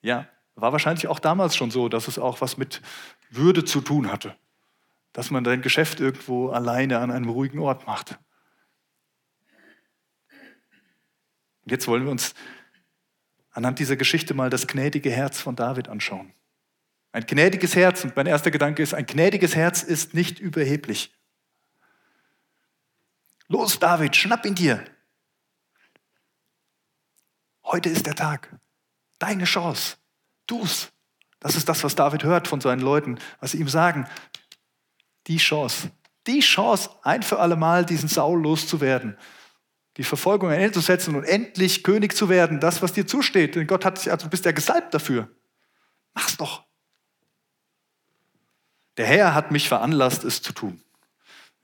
Ja, 0.00 0.28
war 0.54 0.72
wahrscheinlich 0.72 1.06
auch 1.08 1.18
damals 1.18 1.56
schon 1.56 1.70
so, 1.70 1.88
dass 1.88 2.08
es 2.08 2.18
auch 2.18 2.40
was 2.40 2.56
mit 2.56 2.80
Würde 3.30 3.64
zu 3.64 3.80
tun 3.80 4.10
hatte, 4.10 4.36
dass 5.12 5.30
man 5.30 5.44
sein 5.44 5.62
Geschäft 5.62 6.00
irgendwo 6.00 6.48
alleine 6.50 6.98
an 6.98 7.10
einem 7.10 7.28
ruhigen 7.28 7.58
Ort 7.58 7.86
macht. 7.86 8.18
Und 11.62 11.72
jetzt 11.72 11.86
wollen 11.86 12.04
wir 12.04 12.10
uns 12.10 12.34
anhand 13.50 13.78
dieser 13.78 13.96
Geschichte 13.96 14.34
mal 14.34 14.50
das 14.50 14.66
gnädige 14.66 15.10
Herz 15.10 15.40
von 15.40 15.54
David 15.54 15.88
anschauen. 15.88 16.32
Ein 17.12 17.26
gnädiges 17.26 17.74
Herz, 17.74 18.04
und 18.04 18.16
mein 18.16 18.26
erster 18.26 18.50
Gedanke 18.50 18.82
ist, 18.82 18.94
ein 18.94 19.06
gnädiges 19.06 19.56
Herz 19.56 19.82
ist 19.82 20.14
nicht 20.14 20.38
überheblich. 20.38 21.14
Los, 23.48 23.78
David, 23.78 24.14
schnapp 24.14 24.44
ihn 24.44 24.54
dir. 24.54 24.84
Heute 27.70 27.90
ist 27.90 28.06
der 28.06 28.14
Tag. 28.14 28.58
Deine 29.18 29.44
Chance. 29.44 29.96
Tu's. 30.46 30.90
Das 31.38 31.54
ist 31.54 31.68
das, 31.68 31.84
was 31.84 31.94
David 31.94 32.24
hört 32.24 32.48
von 32.48 32.62
seinen 32.62 32.80
Leuten, 32.80 33.18
was 33.40 33.50
sie 33.52 33.58
ihm 33.58 33.68
sagen. 33.68 34.08
Die 35.26 35.36
Chance. 35.36 35.90
Die 36.26 36.40
Chance, 36.40 36.88
ein 37.02 37.22
für 37.22 37.38
alle 37.38 37.56
Mal 37.56 37.84
diesen 37.84 38.08
Saul 38.08 38.40
loszuwerden. 38.42 39.18
Die 39.98 40.04
Verfolgung 40.04 40.48
ein 40.48 40.60
Ende 40.60 40.72
zu 40.72 40.80
setzen 40.80 41.14
und 41.14 41.24
endlich 41.24 41.84
König 41.84 42.16
zu 42.16 42.30
werden. 42.30 42.58
Das, 42.58 42.80
was 42.80 42.94
dir 42.94 43.06
zusteht. 43.06 43.54
Denn 43.54 43.66
Gott 43.66 43.84
hat 43.84 43.98
dich, 43.98 44.10
also 44.10 44.24
du 44.26 44.30
bist 44.30 44.46
ja 44.46 44.52
gesalbt 44.52 44.94
dafür. 44.94 45.28
Mach's 46.14 46.38
doch. 46.38 46.64
Der 48.96 49.06
Herr 49.06 49.34
hat 49.34 49.50
mich 49.50 49.68
veranlasst, 49.68 50.24
es 50.24 50.40
zu 50.40 50.54
tun. 50.54 50.82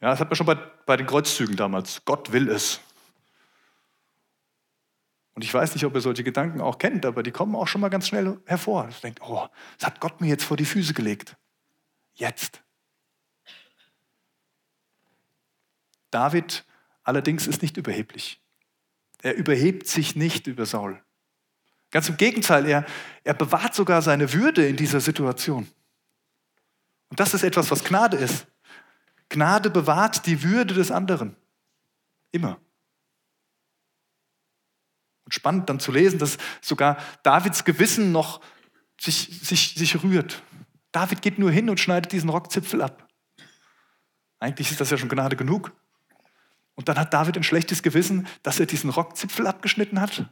Ja, 0.03 0.11
das 0.11 0.21
hat 0.21 0.29
man 0.29 0.37
schon 0.37 0.47
bei, 0.47 0.57
bei 0.85 0.99
den 0.99 1.07
Kreuzzügen 1.07 1.57
damals. 1.57 2.05
Gott 2.05 2.31
will 2.31 2.51
es. 2.51 2.81
Und 5.35 5.43
ich 5.43 5.53
weiß 5.53 5.75
nicht, 5.75 5.85
ob 5.85 5.95
ihr 5.95 6.01
solche 6.01 6.23
Gedanken 6.23 6.61
auch 6.61 6.79
kennt, 6.79 7.05
aber 7.05 7.23
die 7.23 7.33
kommen 7.33 7.57
auch 7.57 7.67
schon 7.67 7.81
mal 7.81 7.89
ganz 7.89 8.07
schnell 8.07 8.39
hervor. 8.47 8.85
Du 8.87 9.01
denkst, 9.03 9.21
oh, 9.25 9.47
das 9.79 9.87
hat 9.87 10.01
Gott 10.01 10.21
mir 10.21 10.29
jetzt 10.29 10.45
vor 10.45 10.57
die 10.57 10.65
Füße 10.65 10.95
gelegt. 10.95 11.37
Jetzt. 12.15 12.63
David 16.11 16.65
allerdings 17.03 17.49
ist 17.49 17.63
nicht 17.63 17.77
überheblich. 17.77 18.41
Er 19.23 19.35
überhebt 19.35 19.89
sich 19.89 20.15
nicht 20.15 20.47
über 20.47 20.67
Saul. 20.67 21.03
Ganz 21.91 22.09
im 22.09 22.17
Gegenteil, 22.17 22.67
er, 22.67 22.85
er 23.25 23.35
bewahrt 23.35 23.75
sogar 23.75 24.03
seine 24.03 24.33
Würde 24.33 24.67
in 24.67 24.77
dieser 24.77 25.01
Situation. 25.01 25.69
Und 27.09 27.21
das 27.21 27.35
ist 27.35 27.43
etwas, 27.43 27.71
was 27.71 27.85
Gnade 27.85 28.17
ist. 28.17 28.47
Gnade 29.29 29.71
bewahrt 29.71 30.27
die 30.27 30.43
Würde 30.43 30.75
des 30.75 30.91
anderen. 30.91 31.37
Immer. 32.31 32.61
Spannend 35.35 35.69
dann 35.69 35.81
zu 35.81 35.93
lesen, 35.93 36.19
dass 36.19 36.39
sogar 36.61 36.97
Davids 37.23 37.65
Gewissen 37.65 38.13
noch 38.13 38.41
sich, 39.01 39.41
sich, 39.43 39.75
sich 39.75 40.03
rührt. 40.03 40.43
David 40.93 41.23
geht 41.23 41.39
nur 41.39 41.51
hin 41.51 41.69
und 41.69 41.81
schneidet 41.81 42.13
diesen 42.13 42.31
Rockzipfel 42.31 42.81
ab. 42.81 43.09
Eigentlich 44.39 44.71
ist 44.71 44.81
das 44.81 44.91
ja 44.91 44.97
schon 44.97 45.09
Gnade 45.09 45.37
genug. 45.37 45.73
Und 46.77 46.89
dann 46.89 46.99
hat 46.99 47.13
David 47.13 47.37
ein 47.37 47.43
schlechtes 47.43 47.83
Gewissen, 47.83 48.27
dass 48.43 48.61
er 48.61 48.67
diesen 48.67 48.91
Rockzipfel 48.91 49.47
abgeschnitten 49.47 50.01
hat. 50.01 50.27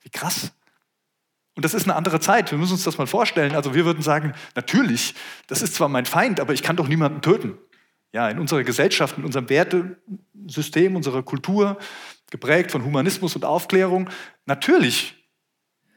Wie 0.00 0.10
krass. 0.10 0.52
Und 1.54 1.64
das 1.64 1.74
ist 1.74 1.84
eine 1.84 1.96
andere 1.96 2.20
Zeit. 2.20 2.50
Wir 2.50 2.58
müssen 2.58 2.74
uns 2.74 2.84
das 2.84 2.98
mal 2.98 3.06
vorstellen. 3.06 3.54
Also 3.56 3.74
wir 3.74 3.84
würden 3.84 4.02
sagen, 4.02 4.34
natürlich, 4.54 5.14
das 5.48 5.62
ist 5.62 5.74
zwar 5.74 5.88
mein 5.88 6.06
Feind, 6.06 6.40
aber 6.40 6.52
ich 6.52 6.62
kann 6.62 6.76
doch 6.76 6.88
niemanden 6.88 7.20
töten. 7.20 7.58
Ja, 8.12 8.28
in 8.30 8.38
unserer 8.38 8.64
Gesellschaft, 8.64 9.18
in 9.18 9.24
unserem 9.24 9.48
Wertesystem, 9.48 10.96
unserer 10.96 11.22
Kultur, 11.22 11.78
geprägt 12.30 12.70
von 12.72 12.84
Humanismus 12.84 13.34
und 13.36 13.44
Aufklärung, 13.44 14.10
natürlich, 14.46 15.14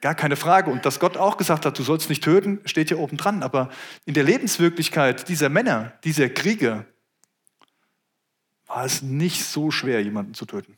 gar 0.01 0.15
keine 0.15 0.35
Frage. 0.35 0.71
Und 0.71 0.85
dass 0.85 0.99
Gott 0.99 1.17
auch 1.17 1.37
gesagt 1.37 1.65
hat, 1.65 1.77
du 1.77 1.83
sollst 1.83 2.09
nicht 2.09 2.23
töten, 2.23 2.59
steht 2.65 2.89
hier 2.89 2.99
oben 2.99 3.17
dran. 3.17 3.43
Aber 3.43 3.69
in 4.05 4.13
der 4.13 4.23
Lebenswirklichkeit 4.23 5.29
dieser 5.29 5.49
Männer, 5.49 5.93
dieser 6.03 6.29
Krieger, 6.29 6.85
war 8.67 8.85
es 8.85 9.01
nicht 9.01 9.45
so 9.45 9.69
schwer, 9.69 10.01
jemanden 10.01 10.33
zu 10.33 10.45
töten. 10.45 10.77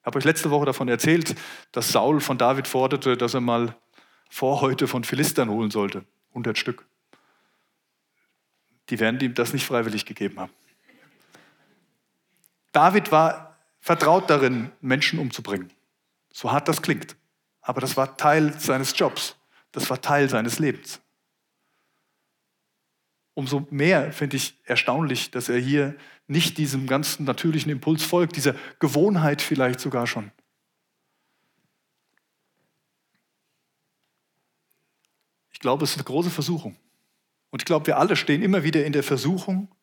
Ich 0.00 0.06
habe 0.06 0.18
euch 0.18 0.24
letzte 0.24 0.50
Woche 0.50 0.66
davon 0.66 0.88
erzählt, 0.88 1.34
dass 1.72 1.90
Saul 1.90 2.20
von 2.20 2.38
David 2.38 2.68
forderte, 2.68 3.16
dass 3.16 3.34
er 3.34 3.40
mal 3.40 3.74
Vorhäute 4.30 4.86
von 4.86 5.04
Philistern 5.04 5.48
holen 5.48 5.70
sollte. 5.70 6.04
100 6.30 6.56
Stück. 6.56 6.86
Die 8.90 9.00
werden 9.00 9.20
ihm 9.20 9.34
das 9.34 9.52
nicht 9.52 9.66
freiwillig 9.66 10.06
gegeben 10.06 10.38
haben. 10.38 10.52
David 12.72 13.10
war 13.10 13.47
vertraut 13.88 14.28
darin, 14.28 14.70
Menschen 14.82 15.18
umzubringen. 15.18 15.72
So 16.30 16.52
hart 16.52 16.68
das 16.68 16.82
klingt. 16.82 17.16
Aber 17.62 17.80
das 17.80 17.96
war 17.96 18.18
Teil 18.18 18.52
seines 18.60 18.92
Jobs. 18.98 19.34
Das 19.72 19.88
war 19.88 19.98
Teil 20.02 20.28
seines 20.28 20.58
Lebens. 20.58 21.00
Umso 23.32 23.66
mehr 23.70 24.12
finde 24.12 24.36
ich 24.36 24.58
erstaunlich, 24.64 25.30
dass 25.30 25.48
er 25.48 25.58
hier 25.58 25.96
nicht 26.26 26.58
diesem 26.58 26.86
ganzen 26.86 27.24
natürlichen 27.24 27.72
Impuls 27.72 28.04
folgt, 28.04 28.36
dieser 28.36 28.54
Gewohnheit 28.78 29.40
vielleicht 29.40 29.80
sogar 29.80 30.06
schon. 30.06 30.32
Ich 35.50 35.60
glaube, 35.60 35.84
es 35.84 35.92
ist 35.92 35.96
eine 35.96 36.04
große 36.04 36.28
Versuchung. 36.28 36.76
Und 37.48 37.62
ich 37.62 37.64
glaube, 37.64 37.86
wir 37.86 37.96
alle 37.96 38.16
stehen 38.16 38.42
immer 38.42 38.64
wieder 38.64 38.84
in 38.84 38.92
der 38.92 39.02
Versuchung, 39.02 39.74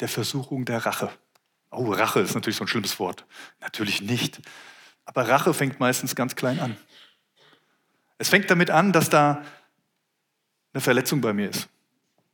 der 0.00 0.08
Versuchung 0.08 0.66
der 0.66 0.84
Rache. 0.84 1.10
Oh, 1.72 1.90
Rache 1.92 2.20
ist 2.20 2.34
natürlich 2.34 2.56
so 2.56 2.64
ein 2.64 2.68
schlimmes 2.68 2.98
Wort. 2.98 3.26
Natürlich 3.60 4.02
nicht. 4.02 4.40
Aber 5.04 5.26
Rache 5.28 5.54
fängt 5.54 5.80
meistens 5.80 6.14
ganz 6.14 6.36
klein 6.36 6.60
an. 6.60 6.76
Es 8.18 8.28
fängt 8.28 8.50
damit 8.50 8.70
an, 8.70 8.92
dass 8.92 9.08
da 9.08 9.42
eine 10.72 10.80
Verletzung 10.80 11.20
bei 11.20 11.32
mir 11.32 11.48
ist. 11.48 11.68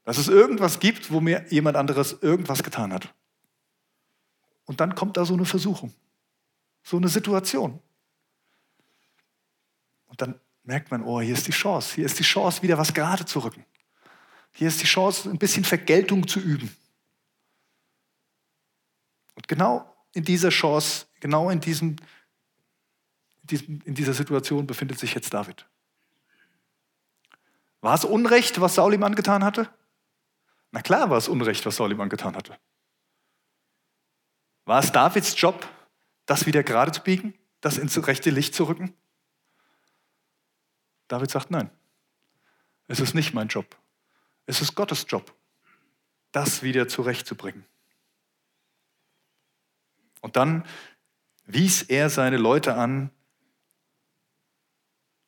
Dass 0.05 0.19
es 0.19 0.29
irgendwas 0.29 0.81
gibt, 0.81 1.13
wo 1.13 1.21
mir 1.21 1.47
jemand 1.51 1.77
anderes 1.77 2.19
irgendwas 2.21 2.63
getan 2.63 2.93
hat. 2.93 3.15
Und 4.65 4.81
dann 4.81 4.95
kommt 4.95 5.17
da 5.17 5.25
so 5.25 5.35
eine 5.35 5.45
Versuchung, 5.45 5.95
so 6.83 6.97
eine 6.97 7.09
Situation. 7.09 7.81
Und 10.07 10.21
dann 10.21 10.39
merkt 10.65 10.91
man, 10.91 11.03
oh, 11.03 11.21
hier 11.21 11.35
ist 11.35 11.47
die 11.47 11.53
Chance, 11.53 11.95
hier 11.95 12.07
ist 12.07 12.19
die 12.19 12.25
Chance, 12.25 12.63
wieder 12.63 12.77
was 12.77 12.93
gerade 12.93 13.25
zu 13.25 13.39
rücken. 13.39 13.65
Hier 14.53 14.69
ist 14.69 14.83
die 14.83 14.87
Chance, 14.87 15.31
ein 15.31 15.39
bisschen 15.39 15.65
Vergeltung 15.65 16.27
zu 16.27 16.41
üben. 16.41 16.75
Genau 19.49 19.97
in 20.13 20.25
dieser 20.25 20.51
Chance, 20.51 21.07
genau 21.21 21.51
in, 21.51 21.61
diesem, 21.61 21.97
in 23.51 23.95
dieser 23.95 24.15
Situation 24.15 24.67
befindet 24.67 24.99
sich 24.99 25.15
jetzt 25.15 25.35
David. 25.35 25.67
War 27.81 27.95
es 27.95 28.05
Unrecht, 28.05 28.61
was 28.61 28.77
Saul 28.77 28.95
ihm 28.95 29.03
angetan 29.03 29.45
hatte? 29.45 29.69
Na 30.71 30.83
klar 30.83 31.11
war 31.11 31.19
es 31.19 31.29
Unrecht, 31.29 31.65
was 31.67 31.77
Saul 31.77 31.93
ihm 31.93 32.01
angetan 32.01 32.37
hatte. 32.37 32.59
War 34.65 34.81
es 34.81 34.93
Davids 34.93 35.41
Job, 35.41 35.67
das 36.27 36.45
wieder 36.47 36.63
gerade 36.63 36.93
zu 36.93 37.03
biegen, 37.03 37.35
das 37.61 37.79
ins 37.79 38.07
rechte 38.07 38.31
Licht 38.31 38.55
zu 38.55 38.65
rücken? 38.65 38.95
David 41.09 41.31
sagt 41.31 41.51
nein. 41.51 41.71
Es 42.87 43.01
ist 43.01 43.15
nicht 43.15 43.33
mein 43.33 43.49
Job. 43.49 43.77
Es 44.45 44.61
ist 44.61 44.75
Gottes 44.75 45.07
Job, 45.09 45.35
das 46.33 46.63
wieder 46.63 46.89
zurechtzubringen. 46.89 47.65
Und 50.21 50.37
dann 50.37 50.65
wies 51.45 51.83
er 51.83 52.11
seine 52.11 52.37
Leute 52.37 52.75
an, 52.75 53.11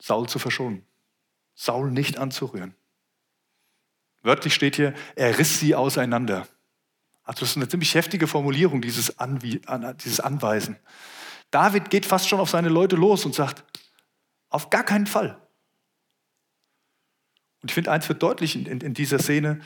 Saul 0.01 0.29
zu 0.29 0.39
verschonen, 0.39 0.85
Saul 1.55 1.91
nicht 1.91 2.19
anzurühren. 2.19 2.75
Wörtlich 4.23 4.55
steht 4.55 4.77
hier, 4.77 4.95
er 5.17 5.39
riss 5.39 5.61
sie 5.61 5.75
auseinander. 5.75 6.47
Also 7.23 7.41
das 7.41 7.51
ist 7.51 7.57
eine 7.57 7.69
ziemlich 7.69 7.95
heftige 7.95 8.27
Formulierung, 8.27 8.83
dieses, 8.83 9.19
Anwie 9.19 9.61
dieses 10.03 10.21
Anweisen. 10.21 10.77
David 11.51 11.91
geht 11.91 12.07
fast 12.07 12.29
schon 12.29 12.41
auf 12.41 12.51
seine 12.51 12.69
Leute 12.69 12.97
los 12.97 13.25
und 13.25 13.35
sagt, 13.35 13.65
auf 14.49 14.71
gar 14.71 14.85
keinen 14.85 15.07
Fall. 15.07 15.41
Und 17.63 17.71
ich 17.71 17.75
finde, 17.75 17.93
eins 17.93 18.09
wird 18.09 18.23
deutlich 18.23 18.57
in, 18.57 18.67
in, 18.67 18.81
in 18.81 18.95
dieser 18.95 19.19
Szene, 19.19 19.61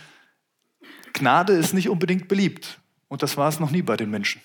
Gnade 1.13 1.53
ist 1.53 1.75
nicht 1.75 1.89
unbedingt 1.89 2.29
beliebt. 2.29 2.81
Und 3.09 3.23
das 3.23 3.37
war 3.37 3.49
es 3.49 3.61
noch 3.61 3.71
nie 3.71 3.83
bei 3.83 3.97
den 3.97 4.11
Menschen 4.11 4.43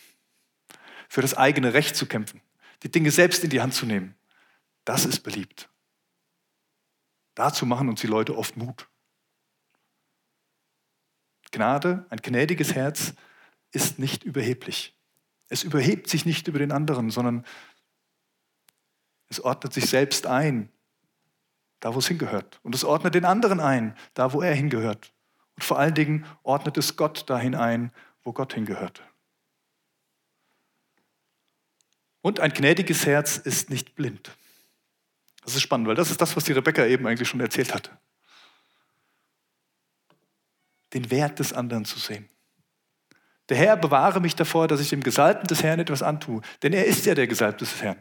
für 1.09 1.21
das 1.21 1.35
eigene 1.35 1.73
Recht 1.73 1.95
zu 1.95 2.05
kämpfen, 2.05 2.41
die 2.83 2.91
Dinge 2.91 3.11
selbst 3.11 3.43
in 3.43 3.49
die 3.49 3.59
Hand 3.59 3.73
zu 3.73 3.85
nehmen. 3.85 4.15
Das 4.85 5.05
ist 5.05 5.21
beliebt. 5.21 5.69
Dazu 7.35 7.65
machen 7.65 7.89
uns 7.89 8.01
die 8.01 8.07
Leute 8.07 8.37
oft 8.37 8.55
Mut. 8.55 8.87
Gnade, 11.51 12.05
ein 12.09 12.19
gnädiges 12.21 12.75
Herz 12.75 13.13
ist 13.71 13.99
nicht 13.99 14.23
überheblich. 14.23 14.95
Es 15.47 15.63
überhebt 15.63 16.09
sich 16.09 16.25
nicht 16.25 16.47
über 16.47 16.59
den 16.59 16.71
anderen, 16.71 17.09
sondern 17.09 17.43
es 19.29 19.39
ordnet 19.39 19.73
sich 19.73 19.87
selbst 19.87 20.27
ein, 20.27 20.71
da 21.79 21.95
wo 21.95 21.99
es 21.99 22.07
hingehört. 22.07 22.59
Und 22.61 22.75
es 22.75 22.83
ordnet 22.83 23.15
den 23.15 23.25
anderen 23.25 23.59
ein, 23.59 23.95
da 24.13 24.31
wo 24.33 24.41
er 24.41 24.53
hingehört. 24.53 25.13
Und 25.55 25.63
vor 25.63 25.79
allen 25.79 25.95
Dingen 25.95 26.25
ordnet 26.43 26.77
es 26.77 26.95
Gott 26.95 27.27
dahin 27.29 27.55
ein, 27.55 27.91
wo 28.23 28.31
Gott 28.31 28.53
hingehört. 28.53 29.01
Und 32.29 32.39
ein 32.41 32.53
gnädiges 32.53 33.07
Herz 33.07 33.37
ist 33.37 33.71
nicht 33.71 33.95
blind. 33.95 34.37
Das 35.43 35.55
ist 35.55 35.63
spannend, 35.63 35.87
weil 35.87 35.95
das 35.95 36.11
ist 36.11 36.21
das, 36.21 36.35
was 36.35 36.43
die 36.43 36.51
Rebecca 36.51 36.85
eben 36.85 37.07
eigentlich 37.07 37.27
schon 37.27 37.39
erzählt 37.39 37.73
hat. 37.73 37.89
Den 40.93 41.09
Wert 41.09 41.39
des 41.39 41.53
anderen 41.53 41.85
zu 41.85 41.97
sehen. 41.97 42.29
Der 43.49 43.57
Herr 43.57 43.77
bewahre 43.77 44.21
mich 44.21 44.35
davor, 44.35 44.67
dass 44.67 44.79
ich 44.79 44.89
dem 44.89 45.01
Gesalbten 45.01 45.47
des 45.47 45.63
Herrn 45.63 45.79
etwas 45.79 46.03
antue, 46.03 46.43
denn 46.61 46.71
er 46.71 46.85
ist 46.85 47.07
ja 47.07 47.15
der 47.15 47.25
Gesalbte 47.25 47.65
des 47.65 47.81
Herrn. 47.81 47.97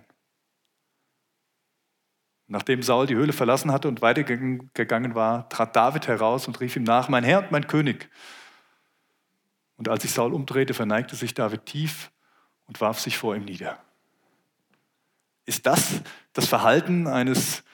Nachdem 2.48 2.82
Saul 2.82 3.06
die 3.06 3.14
Höhle 3.14 3.32
verlassen 3.32 3.72
hatte 3.72 3.88
und 3.88 4.02
weitergegangen 4.02 5.14
war, 5.14 5.48
trat 5.48 5.74
David 5.74 6.06
heraus 6.06 6.46
und 6.46 6.60
rief 6.60 6.76
ihm 6.76 6.84
nach, 6.84 7.08
mein 7.08 7.24
Herr 7.24 7.38
und 7.38 7.50
mein 7.50 7.66
König. 7.66 8.10
Und 9.78 9.88
als 9.88 10.02
sich 10.02 10.12
Saul 10.12 10.34
umdrehte, 10.34 10.74
verneigte 10.74 11.16
sich 11.16 11.32
David 11.32 11.64
tief 11.64 12.10
und 12.66 12.78
warf 12.82 13.00
sich 13.00 13.16
vor 13.16 13.34
ihm 13.34 13.46
nieder. 13.46 13.82
Ist 15.48 15.64
das 15.64 16.02
das 16.34 16.46
Verhalten 16.46 17.06
eines, 17.06 17.64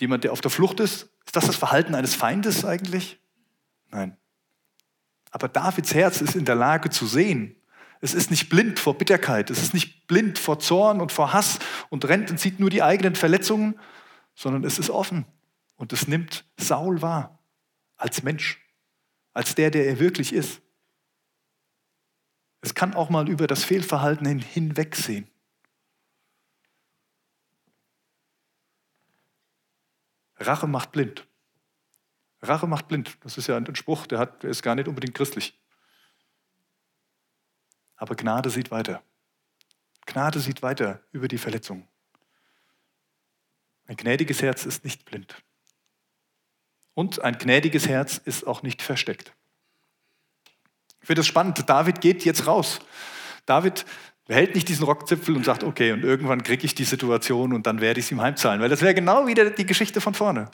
jemand, 0.00 0.24
der 0.24 0.32
auf 0.32 0.40
der 0.40 0.50
Flucht 0.50 0.80
ist? 0.80 1.10
Ist 1.26 1.36
das 1.36 1.44
das 1.44 1.56
Verhalten 1.56 1.94
eines 1.94 2.14
Feindes 2.14 2.64
eigentlich? 2.64 3.20
Nein. 3.90 4.16
Aber 5.30 5.48
Davids 5.48 5.92
Herz 5.92 6.22
ist 6.22 6.34
in 6.34 6.46
der 6.46 6.54
Lage 6.54 6.88
zu 6.88 7.06
sehen. 7.06 7.56
Es 8.00 8.14
ist 8.14 8.30
nicht 8.30 8.48
blind 8.48 8.78
vor 8.78 8.96
Bitterkeit, 8.96 9.50
es 9.50 9.60
ist 9.60 9.74
nicht 9.74 10.06
blind 10.06 10.38
vor 10.38 10.60
Zorn 10.60 11.02
und 11.02 11.12
vor 11.12 11.34
Hass 11.34 11.58
und 11.90 12.06
rennt 12.06 12.30
und 12.30 12.40
sieht 12.40 12.58
nur 12.58 12.70
die 12.70 12.82
eigenen 12.82 13.16
Verletzungen, 13.16 13.78
sondern 14.34 14.64
es 14.64 14.78
ist 14.78 14.88
offen 14.88 15.26
und 15.76 15.92
es 15.92 16.08
nimmt 16.08 16.46
Saul 16.56 17.02
wahr 17.02 17.38
als 17.96 18.22
Mensch, 18.22 18.66
als 19.34 19.54
der, 19.54 19.70
der 19.70 19.86
er 19.88 19.98
wirklich 20.00 20.32
ist. 20.32 20.62
Es 22.62 22.74
kann 22.74 22.94
auch 22.94 23.10
mal 23.10 23.28
über 23.28 23.46
das 23.46 23.62
Fehlverhalten 23.62 24.38
hinwegsehen. 24.38 25.28
Rache 30.46 30.66
macht 30.66 30.92
blind. 30.92 31.26
Rache 32.42 32.66
macht 32.66 32.88
blind. 32.88 33.16
Das 33.22 33.38
ist 33.38 33.46
ja 33.46 33.56
ein 33.56 33.74
Spruch, 33.76 34.06
der, 34.06 34.18
hat, 34.18 34.42
der 34.42 34.50
ist 34.50 34.62
gar 34.62 34.74
nicht 34.74 34.88
unbedingt 34.88 35.14
christlich. 35.14 35.58
Aber 37.96 38.14
Gnade 38.14 38.50
sieht 38.50 38.70
weiter. 38.70 39.02
Gnade 40.06 40.40
sieht 40.40 40.62
weiter 40.62 41.02
über 41.12 41.28
die 41.28 41.38
Verletzung. 41.38 41.88
Ein 43.86 43.96
gnädiges 43.96 44.42
Herz 44.42 44.66
ist 44.66 44.84
nicht 44.84 45.04
blind. 45.04 45.42
Und 46.94 47.20
ein 47.20 47.38
gnädiges 47.38 47.88
Herz 47.88 48.18
ist 48.18 48.46
auch 48.46 48.62
nicht 48.62 48.82
versteckt. 48.82 49.34
Ich 51.00 51.06
finde 51.06 51.20
es 51.20 51.26
spannend. 51.26 51.68
David 51.68 52.00
geht 52.00 52.24
jetzt 52.24 52.46
raus. 52.46 52.80
David 53.46 53.84
behält 54.26 54.54
nicht 54.54 54.68
diesen 54.68 54.84
Rockzipfel 54.84 55.36
und 55.36 55.44
sagt, 55.44 55.64
okay, 55.64 55.92
und 55.92 56.02
irgendwann 56.02 56.42
kriege 56.42 56.64
ich 56.64 56.74
die 56.74 56.84
Situation 56.84 57.52
und 57.52 57.66
dann 57.66 57.80
werde 57.80 58.00
ich 58.00 58.06
es 58.06 58.12
ihm 58.12 58.20
heimzahlen. 58.20 58.60
Weil 58.60 58.68
das 58.68 58.82
wäre 58.82 58.94
genau 58.94 59.26
wieder 59.26 59.50
die 59.50 59.66
Geschichte 59.66 60.00
von 60.00 60.14
vorne. 60.14 60.50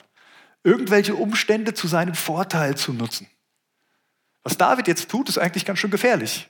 Irgendwelche 0.63 1.15
Umstände 1.15 1.73
zu 1.73 1.87
seinem 1.87 2.13
Vorteil 2.13 2.75
zu 2.75 2.93
nutzen. 2.93 3.27
Was 4.43 4.57
David 4.57 4.87
jetzt 4.87 5.09
tut, 5.09 5.29
ist 5.29 5.37
eigentlich 5.37 5.65
ganz 5.65 5.79
schön 5.79 5.91
gefährlich. 5.91 6.49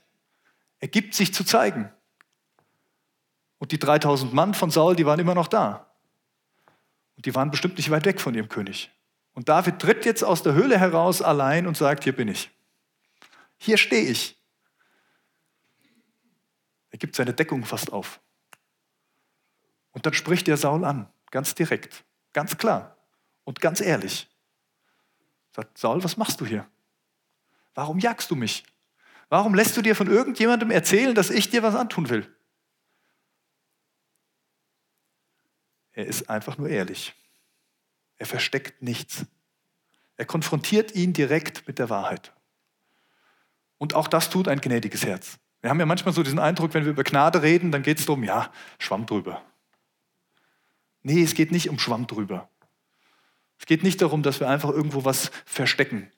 Er 0.80 0.88
gibt 0.88 1.14
sich 1.14 1.32
zu 1.32 1.44
zeigen. 1.44 1.90
Und 3.58 3.70
die 3.70 3.78
3000 3.78 4.34
Mann 4.34 4.54
von 4.54 4.70
Saul, 4.70 4.96
die 4.96 5.06
waren 5.06 5.20
immer 5.20 5.34
noch 5.34 5.46
da. 5.46 5.94
Und 7.16 7.26
die 7.26 7.34
waren 7.34 7.50
bestimmt 7.50 7.76
nicht 7.76 7.90
weit 7.90 8.04
weg 8.04 8.20
von 8.20 8.34
ihrem 8.34 8.48
König. 8.48 8.90
Und 9.34 9.48
David 9.48 9.78
tritt 9.78 10.04
jetzt 10.04 10.24
aus 10.24 10.42
der 10.42 10.54
Höhle 10.54 10.78
heraus 10.78 11.22
allein 11.22 11.66
und 11.66 11.76
sagt, 11.76 12.04
hier 12.04 12.14
bin 12.14 12.28
ich. 12.28 12.50
Hier 13.58 13.78
stehe 13.78 14.10
ich. 14.10 14.41
Er 16.92 16.98
gibt 16.98 17.16
seine 17.16 17.34
Deckung 17.34 17.64
fast 17.64 17.92
auf. 17.92 18.20
Und 19.90 20.06
dann 20.06 20.14
spricht 20.14 20.46
er 20.46 20.56
Saul 20.56 20.84
an, 20.84 21.12
ganz 21.30 21.54
direkt, 21.54 22.04
ganz 22.32 22.56
klar 22.56 22.96
und 23.44 23.60
ganz 23.60 23.80
ehrlich. 23.80 24.28
Sagt 25.54 25.76
Saul, 25.76 26.04
was 26.04 26.16
machst 26.16 26.40
du 26.40 26.46
hier? 26.46 26.68
Warum 27.74 27.98
jagst 27.98 28.30
du 28.30 28.36
mich? 28.36 28.64
Warum 29.28 29.54
lässt 29.54 29.76
du 29.76 29.82
dir 29.82 29.96
von 29.96 30.08
irgendjemandem 30.08 30.70
erzählen, 30.70 31.14
dass 31.14 31.30
ich 31.30 31.50
dir 31.50 31.62
was 31.62 31.74
antun 31.74 32.08
will? 32.10 32.34
Er 35.92 36.06
ist 36.06 36.28
einfach 36.28 36.58
nur 36.58 36.68
ehrlich. 36.68 37.14
Er 38.18 38.26
versteckt 38.26 38.82
nichts. 38.82 39.24
Er 40.16 40.26
konfrontiert 40.26 40.94
ihn 40.94 41.12
direkt 41.12 41.66
mit 41.66 41.78
der 41.78 41.90
Wahrheit. 41.90 42.32
Und 43.78 43.94
auch 43.94 44.08
das 44.08 44.30
tut 44.30 44.48
ein 44.48 44.60
gnädiges 44.60 45.04
Herz. 45.04 45.38
Wir 45.62 45.70
haben 45.70 45.80
ja 45.80 45.86
manchmal 45.86 46.12
so 46.12 46.22
diesen 46.22 46.40
Eindruck, 46.40 46.74
wenn 46.74 46.84
wir 46.84 46.90
über 46.90 47.04
Gnade 47.04 47.42
reden, 47.42 47.70
dann 47.70 47.82
geht 47.82 48.00
es 48.00 48.06
darum, 48.06 48.24
ja, 48.24 48.52
Schwamm 48.78 49.06
drüber. 49.06 49.42
Nee, 51.02 51.22
es 51.22 51.34
geht 51.34 51.52
nicht 51.52 51.70
um 51.70 51.78
Schwamm 51.78 52.06
drüber. 52.06 52.50
Es 53.58 53.66
geht 53.66 53.84
nicht 53.84 54.02
darum, 54.02 54.24
dass 54.24 54.40
wir 54.40 54.48
einfach 54.48 54.70
irgendwo 54.70 55.04
was 55.04 55.30
verstecken, 55.46 56.10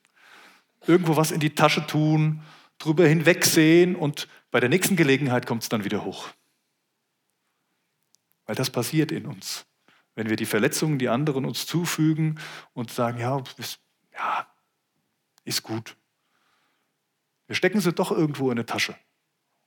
irgendwo 0.87 1.17
was 1.17 1.31
in 1.31 1.41
die 1.41 1.55
Tasche 1.55 1.87
tun, 1.87 2.43
drüber 2.79 3.07
hinwegsehen 3.07 3.97
und 3.97 4.29
bei 4.51 4.61
der 4.61 4.71
nächsten 4.71 4.97
Gelegenheit 4.97 5.47
kommt 5.47 5.63
es 5.63 5.69
dann 5.69 5.85
wieder 5.85 6.05
hoch. 6.05 6.31
Weil 8.47 8.55
das 8.57 8.71
passiert 8.71 9.13
in 9.13 9.27
uns. 9.27 9.67
wenn 10.15 10.29
wir 10.29 10.37
die 10.37 10.47
Verletzungen, 10.47 10.99
die 10.99 11.09
anderen 11.09 11.45
uns 11.45 11.67
zufügen 11.67 12.39
und 12.73 12.91
sagen, 12.91 13.19
ja, 13.19 13.43
ist, 13.59 13.81
ja, 14.13 14.47
ist 15.45 15.63
gut. 15.63 15.97
Wir 17.47 17.57
stecken 17.57 17.81
sie 17.81 17.93
doch 17.93 18.13
irgendwo 18.13 18.47
in 18.47 18.53
eine 18.53 18.65
Tasche. 18.65 18.97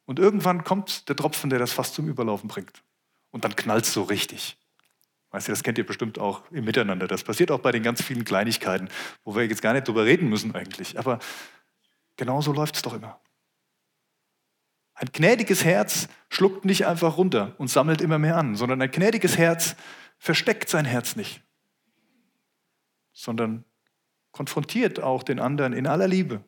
Und 0.07 0.19
irgendwann 0.19 0.63
kommt 0.63 1.09
der 1.09 1.17
Tropfen, 1.17 1.49
der 1.49 1.59
das 1.59 1.73
fast 1.73 1.93
zum 1.93 2.07
Überlaufen 2.07 2.47
bringt. 2.47 2.81
Und 3.29 3.43
dann 3.43 3.55
knallt 3.57 3.83
es 3.83 3.93
so 3.93 4.03
richtig. 4.03 4.57
Weißt 5.31 5.49
du, 5.49 5.51
das 5.51 5.63
kennt 5.63 5.77
ihr 5.77 5.85
bestimmt 5.85 6.17
auch 6.17 6.49
im 6.49 6.63
Miteinander. 6.63 7.07
Das 7.07 7.25
passiert 7.25 7.51
auch 7.51 7.59
bei 7.59 7.73
den 7.73 7.83
ganz 7.83 8.01
vielen 8.01 8.23
Kleinigkeiten, 8.23 8.87
wo 9.25 9.35
wir 9.35 9.45
jetzt 9.45 9.61
gar 9.61 9.73
nicht 9.73 9.85
drüber 9.85 10.05
reden 10.05 10.29
müssen 10.29 10.55
eigentlich. 10.55 10.97
Aber 10.97 11.19
genauso 12.15 12.53
läuft 12.53 12.77
es 12.77 12.81
doch 12.83 12.93
immer. 12.93 13.19
Ein 14.93 15.09
gnädiges 15.11 15.65
Herz 15.65 16.07
schluckt 16.29 16.63
nicht 16.63 16.87
einfach 16.87 17.17
runter 17.17 17.53
und 17.57 17.67
sammelt 17.67 17.99
immer 17.99 18.17
mehr 18.17 18.37
an, 18.37 18.55
sondern 18.55 18.81
ein 18.81 18.89
gnädiges 18.89 19.37
Herz 19.37 19.75
versteckt 20.17 20.69
sein 20.69 20.85
Herz 20.85 21.17
nicht, 21.17 21.43
sondern 23.11 23.65
konfrontiert 24.31 25.03
auch 25.03 25.23
den 25.23 25.41
anderen 25.41 25.73
in 25.73 25.85
aller 25.85 26.07
Liebe 26.07 26.41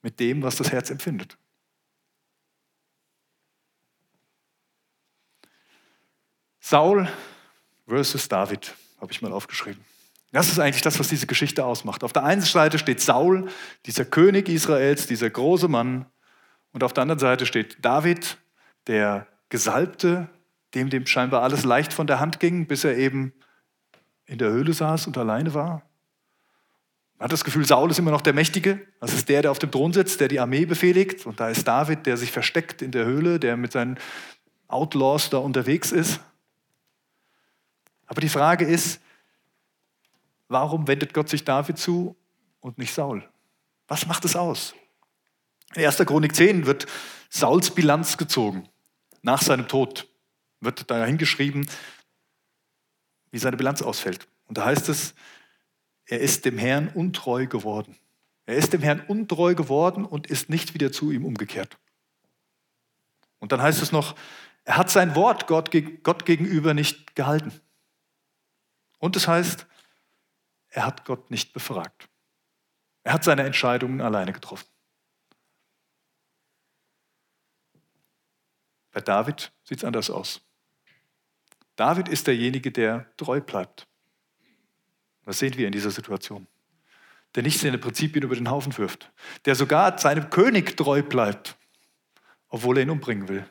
mit 0.00 0.20
dem, 0.20 0.44
was 0.44 0.54
das 0.56 0.70
Herz 0.70 0.90
empfindet. 0.90 1.36
Saul 6.68 7.08
versus 7.86 8.26
David, 8.28 8.74
habe 9.00 9.12
ich 9.12 9.22
mal 9.22 9.32
aufgeschrieben. 9.32 9.84
Das 10.32 10.48
ist 10.48 10.58
eigentlich 10.58 10.82
das, 10.82 10.98
was 10.98 11.06
diese 11.06 11.28
Geschichte 11.28 11.64
ausmacht. 11.64 12.02
Auf 12.02 12.12
der 12.12 12.24
einen 12.24 12.40
Seite 12.40 12.80
steht 12.80 13.00
Saul, 13.00 13.46
dieser 13.86 14.04
König 14.04 14.48
Israels, 14.48 15.06
dieser 15.06 15.30
große 15.30 15.68
Mann, 15.68 16.06
und 16.72 16.82
auf 16.82 16.92
der 16.92 17.02
anderen 17.02 17.20
Seite 17.20 17.46
steht 17.46 17.84
David, 17.84 18.38
der 18.88 19.28
Gesalbte, 19.48 20.26
dem 20.74 20.90
dem 20.90 21.06
scheinbar 21.06 21.42
alles 21.42 21.62
leicht 21.62 21.92
von 21.92 22.08
der 22.08 22.18
Hand 22.18 22.40
ging, 22.40 22.66
bis 22.66 22.82
er 22.82 22.96
eben 22.96 23.32
in 24.24 24.38
der 24.38 24.50
Höhle 24.50 24.72
saß 24.72 25.06
und 25.06 25.16
alleine 25.16 25.54
war. 25.54 25.82
Man 27.16 27.26
hat 27.26 27.32
das 27.32 27.44
Gefühl, 27.44 27.64
Saul 27.64 27.92
ist 27.92 28.00
immer 28.00 28.10
noch 28.10 28.22
der 28.22 28.34
Mächtige. 28.34 28.84
Das 29.00 29.14
ist 29.14 29.28
der, 29.28 29.42
der 29.42 29.52
auf 29.52 29.60
dem 29.60 29.70
Thron 29.70 29.92
sitzt, 29.92 30.18
der 30.18 30.26
die 30.26 30.40
Armee 30.40 30.66
befehligt. 30.66 31.26
Und 31.26 31.38
da 31.38 31.48
ist 31.48 31.68
David, 31.68 32.06
der 32.06 32.16
sich 32.16 32.32
versteckt 32.32 32.82
in 32.82 32.90
der 32.90 33.04
Höhle, 33.04 33.38
der 33.38 33.56
mit 33.56 33.70
seinen 33.70 34.00
Outlaws 34.66 35.30
da 35.30 35.38
unterwegs 35.38 35.92
ist. 35.92 36.20
Aber 38.06 38.20
die 38.20 38.28
Frage 38.28 38.64
ist, 38.64 39.00
warum 40.48 40.86
wendet 40.88 41.12
Gott 41.14 41.28
sich 41.28 41.44
David 41.44 41.78
zu 41.78 42.16
und 42.60 42.78
nicht 42.78 42.94
Saul? 42.94 43.28
Was 43.88 44.06
macht 44.06 44.24
es 44.24 44.36
aus? 44.36 44.74
In 45.74 45.84
1. 45.84 45.96
Chronik 45.98 46.34
10 46.34 46.66
wird 46.66 46.86
Sauls 47.28 47.70
Bilanz 47.74 48.16
gezogen. 48.16 48.68
Nach 49.22 49.42
seinem 49.42 49.68
Tod 49.68 50.08
wird 50.60 50.90
da 50.90 51.04
hingeschrieben, 51.04 51.68
wie 53.30 53.38
seine 53.38 53.56
Bilanz 53.56 53.82
ausfällt. 53.82 54.28
Und 54.46 54.58
da 54.58 54.64
heißt 54.64 54.88
es, 54.88 55.14
er 56.06 56.20
ist 56.20 56.44
dem 56.44 56.56
Herrn 56.56 56.88
untreu 56.88 57.46
geworden. 57.46 57.96
Er 58.46 58.54
ist 58.56 58.72
dem 58.72 58.80
Herrn 58.80 59.00
untreu 59.00 59.54
geworden 59.54 60.04
und 60.04 60.28
ist 60.28 60.48
nicht 60.48 60.72
wieder 60.72 60.92
zu 60.92 61.10
ihm 61.10 61.24
umgekehrt. 61.24 61.76
Und 63.40 63.52
dann 63.52 63.60
heißt 63.60 63.82
es 63.82 63.90
noch, 63.90 64.14
er 64.64 64.76
hat 64.76 64.90
sein 64.90 65.14
Wort 65.16 65.46
Gott, 65.48 65.70
Gott 66.02 66.24
gegenüber 66.24 66.74
nicht 66.74 67.16
gehalten. 67.16 67.52
Und 68.98 69.16
es 69.16 69.28
heißt, 69.28 69.66
er 70.68 70.86
hat 70.86 71.04
Gott 71.04 71.30
nicht 71.30 71.52
befragt. 71.52 72.08
Er 73.02 73.12
hat 73.12 73.24
seine 73.24 73.44
Entscheidungen 73.44 74.00
alleine 74.00 74.32
getroffen. 74.32 74.66
Bei 78.90 79.00
David 79.00 79.52
sieht 79.62 79.78
es 79.78 79.84
anders 79.84 80.10
aus. 80.10 80.40
David 81.76 82.08
ist 82.08 82.26
derjenige, 82.26 82.72
der 82.72 83.14
treu 83.16 83.40
bleibt. 83.40 83.86
Das 85.24 85.38
sehen 85.38 85.56
wir 85.56 85.66
in 85.66 85.72
dieser 85.72 85.90
Situation. 85.90 86.46
Der 87.34 87.42
nicht 87.42 87.60
seine 87.60 87.76
Prinzipien 87.76 88.24
über 88.24 88.34
den 88.34 88.50
Haufen 88.50 88.76
wirft. 88.78 89.12
Der 89.44 89.54
sogar 89.54 89.98
seinem 89.98 90.30
König 90.30 90.76
treu 90.76 91.02
bleibt, 91.02 91.56
obwohl 92.48 92.78
er 92.78 92.84
ihn 92.84 92.90
umbringen 92.90 93.28
will. 93.28 93.46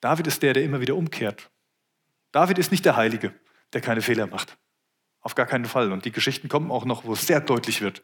David 0.00 0.26
ist 0.26 0.42
der, 0.42 0.52
der 0.52 0.64
immer 0.64 0.80
wieder 0.80 0.96
umkehrt. 0.96 1.50
David 2.32 2.58
ist 2.58 2.70
nicht 2.70 2.84
der 2.84 2.96
Heilige, 2.96 3.34
der 3.72 3.80
keine 3.80 4.02
Fehler 4.02 4.26
macht. 4.26 4.56
Auf 5.20 5.34
gar 5.34 5.46
keinen 5.46 5.64
Fall. 5.64 5.92
Und 5.92 6.04
die 6.04 6.12
Geschichten 6.12 6.48
kommen 6.48 6.70
auch 6.70 6.84
noch, 6.84 7.04
wo 7.04 7.12
es 7.12 7.26
sehr 7.26 7.40
deutlich 7.40 7.80
wird, 7.80 8.02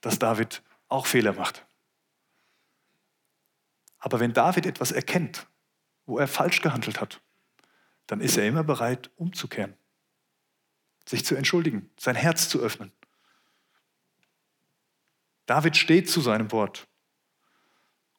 dass 0.00 0.18
David 0.18 0.62
auch 0.88 1.06
Fehler 1.06 1.32
macht. 1.32 1.66
Aber 3.98 4.18
wenn 4.20 4.32
David 4.32 4.66
etwas 4.66 4.92
erkennt, 4.92 5.46
wo 6.06 6.18
er 6.18 6.26
falsch 6.26 6.62
gehandelt 6.62 7.00
hat, 7.00 7.20
dann 8.06 8.20
ist 8.20 8.36
er 8.36 8.48
immer 8.48 8.64
bereit, 8.64 9.10
umzukehren, 9.16 9.76
sich 11.06 11.24
zu 11.24 11.36
entschuldigen, 11.36 11.90
sein 11.98 12.16
Herz 12.16 12.48
zu 12.48 12.58
öffnen. 12.60 12.92
David 15.46 15.76
steht 15.76 16.08
zu 16.08 16.20
seinem 16.20 16.50
Wort. 16.52 16.88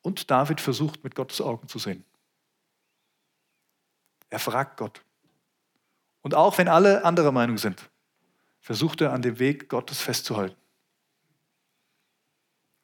Und 0.02 0.32
David 0.32 0.62
versucht, 0.62 1.04
mit 1.04 1.15
Gottes 1.15 1.41
Augen 1.41 1.67
zu 1.67 1.80
sehen. 1.80 2.06
Er 4.30 4.39
fragt 4.39 4.78
Gott. 4.78 5.04
Und 6.21 6.36
auch 6.36 6.57
wenn 6.57 6.67
alle 6.67 7.03
anderer 7.03 7.31
Meinung 7.31 7.57
sind, 7.57 7.89
versucht 8.60 9.01
er 9.01 9.13
an 9.13 9.21
dem 9.21 9.39
Weg 9.39 9.69
Gottes 9.69 10.01
festzuhalten. 10.01 10.55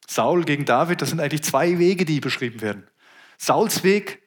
Saul 0.06 0.44
gegen 0.44 0.64
David, 0.64 1.02
das 1.02 1.10
sind 1.10 1.20
eigentlich 1.20 1.42
zwei 1.42 1.78
Wege, 1.78 2.04
die 2.04 2.20
beschrieben 2.20 2.60
werden. 2.60 2.88
Sauls 3.36 3.84
Weg 3.84 4.22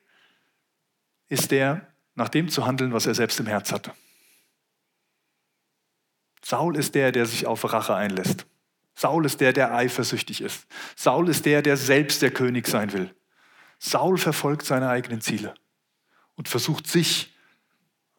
ist 1.28 1.52
der, 1.52 1.88
nach 2.16 2.30
dem 2.30 2.50
zu 2.50 2.66
handeln, 2.66 2.94
was 2.94 3.06
er 3.06 3.16
selbst 3.16 3.40
im 3.40 3.48
Herz 3.48 3.72
hatte. 3.72 3.92
Saul 6.44 6.78
ist 6.78 6.96
der, 6.96 7.12
der 7.12 7.26
sich 7.26 7.46
auf 7.48 7.72
Rache 7.72 7.96
einlässt. 7.96 8.46
Saul 8.96 9.26
ist 9.26 9.42
der, 9.42 9.54
der 9.54 9.74
eifersüchtig 9.74 10.42
ist. 10.42 10.68
Saul 10.96 11.30
ist 11.30 11.46
der, 11.46 11.62
der 11.62 11.78
selbst 11.78 12.22
der 12.22 12.32
König 12.32 12.68
sein 12.68 12.94
will. 12.94 13.14
Saul 13.80 14.18
verfolgt 14.18 14.66
seine 14.66 14.90
eigenen 14.90 15.22
Ziele 15.22 15.56
und 16.36 16.48
versucht 16.48 16.88
sich 16.88 17.34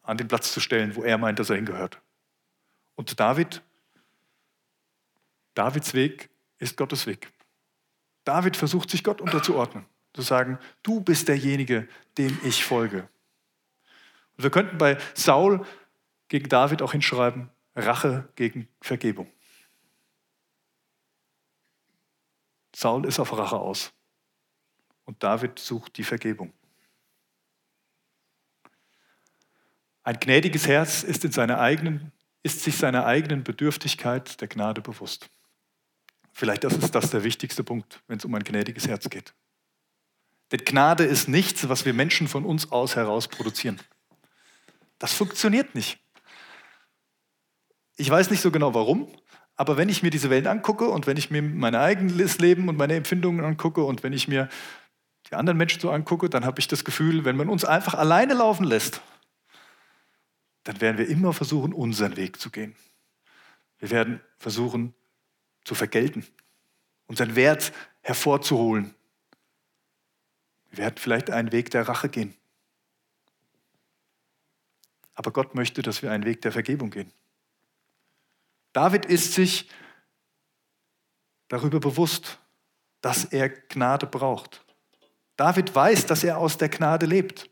an 0.03 0.17
den 0.17 0.27
Platz 0.27 0.53
zu 0.53 0.59
stellen, 0.59 0.95
wo 0.95 1.03
er 1.03 1.17
meint, 1.17 1.39
dass 1.39 1.49
er 1.49 1.55
hingehört. 1.55 1.99
Und 2.95 3.19
David, 3.19 3.61
Davids 5.53 5.93
Weg 5.93 6.29
ist 6.59 6.77
Gottes 6.77 7.07
Weg. 7.07 7.31
David 8.23 8.55
versucht 8.55 8.89
sich 8.89 9.03
Gott 9.03 9.21
unterzuordnen. 9.21 9.85
Zu 10.13 10.21
sagen, 10.21 10.59
du 10.83 11.01
bist 11.01 11.27
derjenige, 11.27 11.87
dem 12.17 12.37
ich 12.43 12.63
folge. 12.63 13.09
Und 14.37 14.43
wir 14.43 14.51
könnten 14.51 14.77
bei 14.77 14.97
Saul 15.15 15.65
gegen 16.27 16.49
David 16.49 16.81
auch 16.81 16.91
hinschreiben, 16.91 17.49
Rache 17.75 18.29
gegen 18.35 18.67
Vergebung. 18.81 19.31
Saul 22.75 23.05
ist 23.05 23.19
auf 23.19 23.35
Rache 23.37 23.57
aus 23.57 23.91
und 25.05 25.21
David 25.23 25.59
sucht 25.59 25.97
die 25.97 26.03
Vergebung. 26.03 26.53
Ein 30.03 30.19
gnädiges 30.19 30.67
Herz 30.67 31.03
ist, 31.03 31.23
in 31.23 31.31
seiner 31.31 31.59
eigenen, 31.59 32.11
ist 32.43 32.61
sich 32.61 32.77
seiner 32.77 33.05
eigenen 33.05 33.43
Bedürftigkeit 33.43 34.39
der 34.41 34.49
Gnade 34.49 34.81
bewusst. 34.81 35.29
Vielleicht 36.33 36.65
ist 36.65 36.93
das 36.93 37.11
der 37.11 37.23
wichtigste 37.23 37.63
Punkt, 37.63 38.01
wenn 38.07 38.17
es 38.17 38.25
um 38.25 38.35
ein 38.35 38.43
gnädiges 38.43 38.87
Herz 38.87 39.09
geht. 39.09 39.33
Denn 40.51 40.65
Gnade 40.65 41.05
ist 41.05 41.29
nichts, 41.29 41.69
was 41.69 41.85
wir 41.85 41.93
Menschen 41.93 42.27
von 42.27 42.43
uns 42.43 42.71
aus 42.71 42.95
heraus 42.95 43.27
produzieren. 43.27 43.79
Das 44.99 45.13
funktioniert 45.13 45.73
nicht. 45.73 45.99
Ich 47.95 48.09
weiß 48.09 48.29
nicht 48.29 48.41
so 48.41 48.51
genau 48.51 48.73
warum, 48.73 49.07
aber 49.55 49.77
wenn 49.77 49.87
ich 49.87 50.03
mir 50.03 50.09
diese 50.09 50.29
Welt 50.29 50.47
angucke 50.47 50.89
und 50.89 51.07
wenn 51.07 51.17
ich 51.17 51.31
mir 51.31 51.41
mein 51.41 51.75
eigenes 51.75 52.39
Leben 52.39 52.67
und 52.67 52.77
meine 52.77 52.95
Empfindungen 52.95 53.45
angucke 53.45 53.83
und 53.83 54.03
wenn 54.03 54.13
ich 54.13 54.27
mir 54.27 54.49
die 55.29 55.35
anderen 55.35 55.57
Menschen 55.57 55.79
so 55.79 55.91
angucke, 55.91 56.29
dann 56.29 56.45
habe 56.45 56.59
ich 56.59 56.67
das 56.67 56.83
Gefühl, 56.83 57.23
wenn 57.23 57.37
man 57.37 57.49
uns 57.49 57.63
einfach 57.63 57.93
alleine 57.93 58.33
laufen 58.33 58.65
lässt, 58.65 59.01
dann 60.63 60.79
werden 60.81 60.97
wir 60.97 61.07
immer 61.07 61.33
versuchen, 61.33 61.73
unseren 61.73 62.15
Weg 62.15 62.39
zu 62.39 62.49
gehen. 62.49 62.75
Wir 63.79 63.91
werden 63.91 64.21
versuchen, 64.37 64.93
zu 65.65 65.75
vergelten, 65.75 66.25
unseren 67.07 67.35
Wert 67.35 67.73
hervorzuholen. 68.01 68.93
Wir 70.69 70.79
werden 70.79 70.95
vielleicht 70.97 71.29
einen 71.29 71.51
Weg 71.51 71.69
der 71.71 71.87
Rache 71.87 72.09
gehen. 72.09 72.35
Aber 75.15 75.31
Gott 75.31 75.53
möchte, 75.53 75.81
dass 75.81 76.01
wir 76.01 76.11
einen 76.11 76.25
Weg 76.25 76.41
der 76.41 76.51
Vergebung 76.51 76.89
gehen. 76.89 77.11
David 78.71 79.05
ist 79.05 79.33
sich 79.33 79.69
darüber 81.47 81.79
bewusst, 81.79 82.39
dass 83.01 83.25
er 83.25 83.49
Gnade 83.49 84.07
braucht. 84.07 84.65
David 85.35 85.73
weiß, 85.75 86.05
dass 86.07 86.23
er 86.23 86.37
aus 86.37 86.57
der 86.57 86.69
Gnade 86.69 87.05
lebt, 87.05 87.49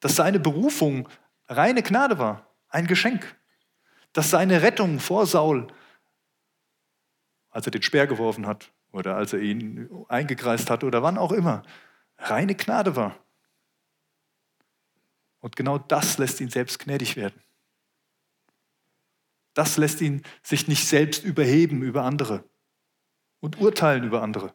dass 0.00 0.16
seine 0.16 0.40
Berufung 0.40 1.08
reine 1.52 1.82
Gnade 1.82 2.18
war, 2.18 2.46
ein 2.68 2.86
Geschenk, 2.86 3.36
dass 4.12 4.30
seine 4.30 4.62
Rettung 4.62 4.98
vor 5.00 5.26
Saul 5.26 5.68
als 7.52 7.66
er 7.66 7.70
den 7.70 7.82
Speer 7.82 8.06
geworfen 8.06 8.46
hat 8.46 8.72
oder 8.90 9.14
als 9.14 9.32
er 9.32 9.40
ihn 9.40 9.88
eingekreist 10.08 10.70
hat 10.70 10.82
oder 10.82 11.02
wann 11.02 11.18
auch 11.18 11.32
immer, 11.32 11.62
reine 12.18 12.54
Gnade 12.54 12.96
war. 12.96 13.16
Und 15.40 15.54
genau 15.54 15.78
das 15.78 16.18
lässt 16.18 16.40
ihn 16.40 16.50
selbst 16.50 16.78
gnädig 16.78 17.16
werden. 17.16 17.40
Das 19.54 19.76
lässt 19.76 20.00
ihn 20.00 20.22
sich 20.42 20.66
nicht 20.66 20.86
selbst 20.86 21.24
überheben 21.24 21.82
über 21.82 22.04
andere 22.04 22.44
und 23.40 23.60
urteilen 23.60 24.04
über 24.04 24.22
andere. 24.22 24.54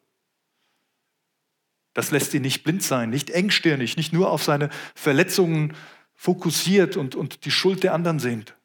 Das 1.94 2.10
lässt 2.12 2.34
ihn 2.34 2.42
nicht 2.42 2.64
blind 2.64 2.82
sein, 2.82 3.10
nicht 3.10 3.30
engstirnig, 3.30 3.96
nicht 3.98 4.14
nur 4.14 4.32
auf 4.32 4.44
seine 4.44 4.70
Verletzungen 4.96 5.76
fokussiert 6.18 6.98
und, 6.98 7.16
und 7.16 7.46
die 7.46 7.52
Schuld 7.52 7.84
der 7.84 7.94
anderen 7.94 8.20
sehnt. 8.20 8.56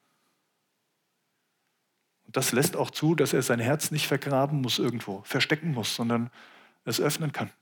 Und 2.24 2.36
das 2.36 2.50
lässt 2.52 2.76
auch 2.76 2.90
zu, 2.90 3.14
dass 3.14 3.34
er 3.34 3.42
sein 3.42 3.60
Herz 3.60 3.90
nicht 3.90 4.08
vergraben 4.08 4.60
muss 4.62 4.78
irgendwo, 4.78 5.22
verstecken 5.22 5.72
muss, 5.72 5.94
sondern 5.94 6.30
es 6.84 7.00
öffnen 7.00 7.30
kann. 7.30 7.52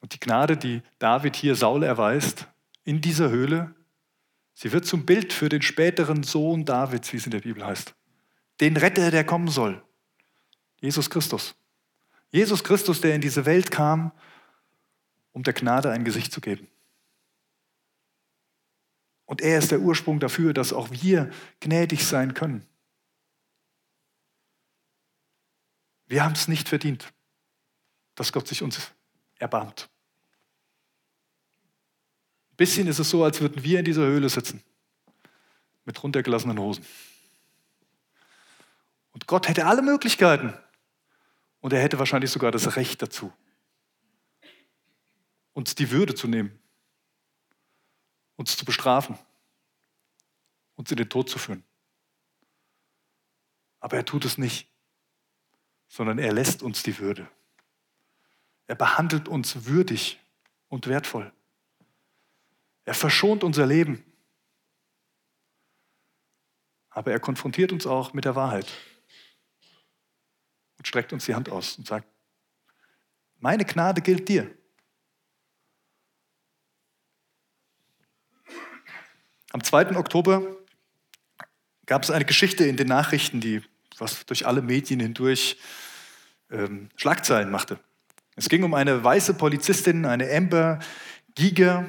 Und 0.00 0.14
die 0.14 0.20
Gnade, 0.20 0.56
die 0.56 0.82
David 1.00 1.34
hier 1.34 1.56
Saul 1.56 1.82
erweist, 1.82 2.46
in 2.84 3.00
dieser 3.00 3.28
Höhle, 3.28 3.74
sie 4.54 4.70
wird 4.70 4.86
zum 4.86 5.04
Bild 5.04 5.32
für 5.32 5.48
den 5.48 5.62
späteren 5.62 6.22
Sohn 6.22 6.64
Davids, 6.64 7.12
wie 7.12 7.16
es 7.16 7.24
in 7.24 7.32
der 7.32 7.40
Bibel 7.40 7.66
heißt. 7.66 7.92
Den 8.60 8.76
Retter, 8.76 9.10
der 9.10 9.24
kommen 9.24 9.48
soll. 9.48 9.82
Jesus 10.80 11.10
Christus. 11.10 11.56
Jesus 12.36 12.62
Christus, 12.62 13.00
der 13.00 13.14
in 13.14 13.22
diese 13.22 13.46
Welt 13.46 13.70
kam, 13.70 14.12
um 15.32 15.42
der 15.42 15.54
Gnade 15.54 15.90
ein 15.90 16.04
Gesicht 16.04 16.32
zu 16.32 16.42
geben. 16.42 16.68
Und 19.24 19.40
er 19.40 19.58
ist 19.58 19.70
der 19.70 19.80
Ursprung 19.80 20.20
dafür, 20.20 20.52
dass 20.52 20.74
auch 20.74 20.90
wir 20.90 21.30
gnädig 21.60 22.06
sein 22.06 22.34
können. 22.34 22.66
Wir 26.08 26.22
haben 26.22 26.34
es 26.34 26.46
nicht 26.46 26.68
verdient, 26.68 27.10
dass 28.14 28.34
Gott 28.34 28.46
sich 28.46 28.62
uns 28.62 28.92
erbarmt. 29.38 29.88
Ein 32.50 32.56
bisschen 32.56 32.86
ist 32.86 32.98
es 32.98 33.08
so, 33.08 33.24
als 33.24 33.40
würden 33.40 33.64
wir 33.64 33.78
in 33.78 33.86
dieser 33.86 34.02
Höhle 34.02 34.28
sitzen, 34.28 34.62
mit 35.86 36.02
runtergelassenen 36.02 36.58
Hosen. 36.58 36.84
Und 39.12 39.26
Gott 39.26 39.48
hätte 39.48 39.64
alle 39.64 39.80
Möglichkeiten. 39.80 40.52
Und 41.66 41.72
er 41.72 41.82
hätte 41.82 41.98
wahrscheinlich 41.98 42.30
sogar 42.30 42.52
das 42.52 42.76
Recht 42.76 43.02
dazu, 43.02 43.32
uns 45.52 45.74
die 45.74 45.90
Würde 45.90 46.14
zu 46.14 46.28
nehmen, 46.28 46.56
uns 48.36 48.56
zu 48.56 48.64
bestrafen, 48.64 49.18
uns 50.76 50.92
in 50.92 50.96
den 50.96 51.08
Tod 51.08 51.28
zu 51.28 51.40
führen. 51.40 51.64
Aber 53.80 53.96
er 53.96 54.04
tut 54.04 54.24
es 54.24 54.38
nicht, 54.38 54.68
sondern 55.88 56.20
er 56.20 56.32
lässt 56.32 56.62
uns 56.62 56.84
die 56.84 57.00
Würde. 57.00 57.28
Er 58.68 58.76
behandelt 58.76 59.26
uns 59.26 59.64
würdig 59.64 60.20
und 60.68 60.86
wertvoll. 60.86 61.32
Er 62.84 62.94
verschont 62.94 63.42
unser 63.42 63.66
Leben. 63.66 64.04
Aber 66.90 67.10
er 67.10 67.18
konfrontiert 67.18 67.72
uns 67.72 67.88
auch 67.88 68.12
mit 68.12 68.24
der 68.24 68.36
Wahrheit 68.36 68.72
streckt 70.86 71.12
uns 71.12 71.26
die 71.26 71.34
Hand 71.34 71.48
aus 71.48 71.76
und 71.76 71.86
sagt, 71.86 72.06
meine 73.38 73.64
Gnade 73.64 74.00
gilt 74.00 74.28
dir. 74.28 74.50
Am 79.52 79.62
2. 79.62 79.96
Oktober 79.96 80.42
gab 81.86 82.02
es 82.02 82.10
eine 82.10 82.24
Geschichte 82.24 82.64
in 82.64 82.76
den 82.76 82.88
Nachrichten, 82.88 83.40
die 83.40 83.62
was 83.98 84.26
durch 84.26 84.46
alle 84.46 84.62
Medien 84.62 85.00
hindurch 85.00 85.58
ähm, 86.50 86.90
Schlagzeilen 86.96 87.50
machte. 87.50 87.80
Es 88.34 88.48
ging 88.48 88.62
um 88.64 88.74
eine 88.74 89.02
weiße 89.02 89.34
Polizistin, 89.34 90.04
eine 90.04 90.30
Amber 90.30 90.78
Giger, 91.34 91.88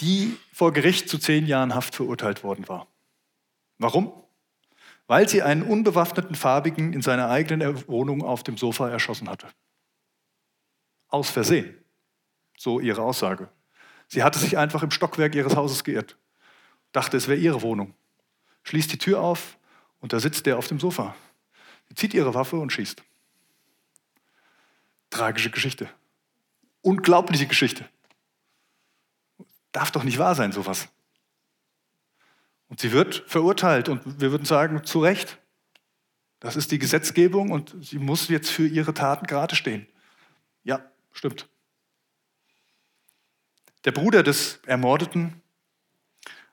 die 0.00 0.36
vor 0.52 0.72
Gericht 0.72 1.08
zu 1.08 1.18
zehn 1.18 1.46
Jahren 1.46 1.74
Haft 1.74 1.94
verurteilt 1.94 2.42
worden 2.42 2.68
war. 2.68 2.88
Warum? 3.78 4.21
Weil 5.12 5.28
sie 5.28 5.42
einen 5.42 5.62
unbewaffneten 5.62 6.34
Farbigen 6.34 6.94
in 6.94 7.02
seiner 7.02 7.28
eigenen 7.28 7.86
Wohnung 7.86 8.22
auf 8.22 8.44
dem 8.44 8.56
Sofa 8.56 8.88
erschossen 8.88 9.28
hatte. 9.28 9.46
Aus 11.08 11.28
Versehen. 11.28 11.76
So 12.56 12.80
ihre 12.80 13.02
Aussage. 13.02 13.50
Sie 14.08 14.22
hatte 14.22 14.38
sich 14.38 14.56
einfach 14.56 14.82
im 14.82 14.90
Stockwerk 14.90 15.34
ihres 15.34 15.54
Hauses 15.54 15.84
geirrt. 15.84 16.16
Dachte, 16.92 17.18
es 17.18 17.28
wäre 17.28 17.38
ihre 17.38 17.60
Wohnung. 17.60 17.92
Schließt 18.62 18.90
die 18.90 18.96
Tür 18.96 19.20
auf 19.20 19.58
und 20.00 20.14
da 20.14 20.18
sitzt 20.18 20.46
der 20.46 20.56
auf 20.56 20.68
dem 20.68 20.80
Sofa. 20.80 21.14
Sie 21.90 21.94
zieht 21.94 22.14
ihre 22.14 22.32
Waffe 22.32 22.56
und 22.56 22.72
schießt. 22.72 23.02
Tragische 25.10 25.50
Geschichte. 25.50 25.90
Unglaubliche 26.80 27.46
Geschichte. 27.46 27.86
Darf 29.72 29.90
doch 29.90 30.04
nicht 30.04 30.16
wahr 30.16 30.34
sein, 30.34 30.52
sowas. 30.52 30.88
Und 32.72 32.80
sie 32.80 32.90
wird 32.90 33.22
verurteilt 33.26 33.90
und 33.90 34.18
wir 34.18 34.30
würden 34.30 34.46
sagen, 34.46 34.82
zu 34.82 35.00
Recht. 35.00 35.36
Das 36.40 36.56
ist 36.56 36.70
die 36.70 36.78
Gesetzgebung 36.78 37.50
und 37.50 37.76
sie 37.82 37.98
muss 37.98 38.28
jetzt 38.28 38.48
für 38.48 38.66
ihre 38.66 38.94
Taten 38.94 39.26
gerade 39.26 39.54
stehen. 39.54 39.86
Ja, 40.64 40.82
stimmt. 41.12 41.50
Der 43.84 43.92
Bruder 43.92 44.22
des 44.22 44.58
Ermordeten, 44.64 45.42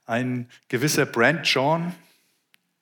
ein 0.05 0.49
gewisser 0.67 1.05
Brand 1.05 1.47
John, 1.47 1.95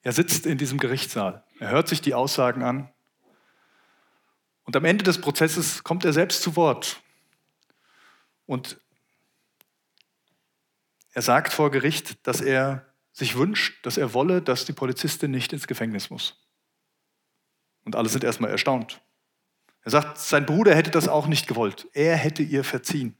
er 0.01 0.13
sitzt 0.13 0.47
in 0.47 0.57
diesem 0.57 0.79
Gerichtssaal. 0.79 1.43
Er 1.59 1.69
hört 1.69 1.89
sich 1.89 2.01
die 2.01 2.15
Aussagen 2.15 2.63
an. 2.63 2.89
Und 4.63 4.75
am 4.75 4.83
Ende 4.83 5.03
des 5.03 5.21
Prozesses 5.21 5.83
kommt 5.83 6.05
er 6.05 6.13
selbst 6.13 6.41
zu 6.41 6.55
Wort. 6.55 7.03
Und 8.47 8.81
er 11.13 11.21
sagt 11.21 11.53
vor 11.53 11.69
Gericht, 11.69 12.25
dass 12.25 12.41
er 12.41 12.86
sich 13.17 13.35
wünscht, 13.35 13.83
dass 13.83 13.97
er 13.97 14.13
wolle, 14.13 14.43
dass 14.43 14.65
die 14.65 14.73
Polizistin 14.73 15.31
nicht 15.31 15.51
ins 15.51 15.65
Gefängnis 15.65 16.11
muss. 16.11 16.35
Und 17.83 17.95
alle 17.95 18.09
sind 18.09 18.23
erstmal 18.23 18.51
erstaunt. 18.51 19.01
Er 19.81 19.89
sagt, 19.89 20.19
sein 20.19 20.45
Bruder 20.45 20.75
hätte 20.75 20.91
das 20.91 21.07
auch 21.07 21.25
nicht 21.25 21.47
gewollt. 21.47 21.87
Er 21.93 22.15
hätte 22.15 22.43
ihr 22.43 22.63
verziehen. 22.63 23.17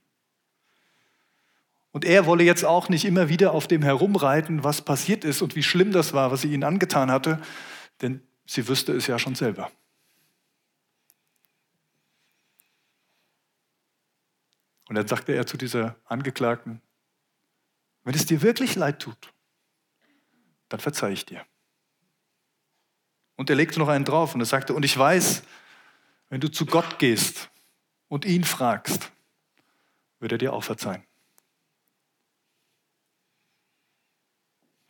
Und 1.94 2.06
er 2.06 2.28
wolle 2.28 2.44
jetzt 2.44 2.64
auch 2.64 2.90
nicht 2.90 3.06
immer 3.06 3.28
wieder 3.28 3.54
auf 3.54 3.68
dem 3.68 3.82
herumreiten, 3.82 4.64
was 4.64 4.84
passiert 4.84 5.24
ist 5.24 5.42
und 5.42 5.56
wie 5.56 5.64
schlimm 5.64 5.92
das 5.92 6.14
war, 6.14 6.32
was 6.32 6.42
sie 6.42 6.54
ihnen 6.54 6.64
angetan 6.64 7.10
hatte, 7.10 7.42
denn 8.02 8.22
sie 8.46 8.68
wüsste 8.68 8.94
es 8.94 9.08
ja 9.08 9.18
schon 9.18 9.34
selber. 9.34 9.72
Und 14.90 14.96
dann 14.96 15.08
sagte 15.08 15.34
er 15.34 15.48
zu 15.48 15.58
dieser 15.58 15.96
Angeklagten, 16.06 16.82
wenn 18.04 18.14
es 18.14 18.28
dir 18.28 18.44
wirklich 18.44 18.76
leid 18.76 19.00
tut, 19.00 19.34
dann 20.69 20.80
verzeih 20.80 21.12
ich 21.12 21.25
dir. 21.25 21.45
Und 23.36 23.49
er 23.49 23.56
legte 23.56 23.80
noch 23.80 23.88
einen 23.88 24.06
drauf 24.06 24.34
und 24.34 24.41
er 24.41 24.45
sagte, 24.45 24.73
und 24.73 24.84
ich 24.84 24.97
weiß, 24.97 25.43
wenn 26.30 26.41
du 26.41 26.49
zu 26.49 26.65
Gott 26.65 26.99
gehst 26.99 27.49
und 28.08 28.25
ihn 28.25 28.43
fragst, 28.43 29.12
wird 30.19 30.32
er 30.32 30.38
dir 30.38 30.53
auch 30.53 30.63
verzeihen. 30.63 31.03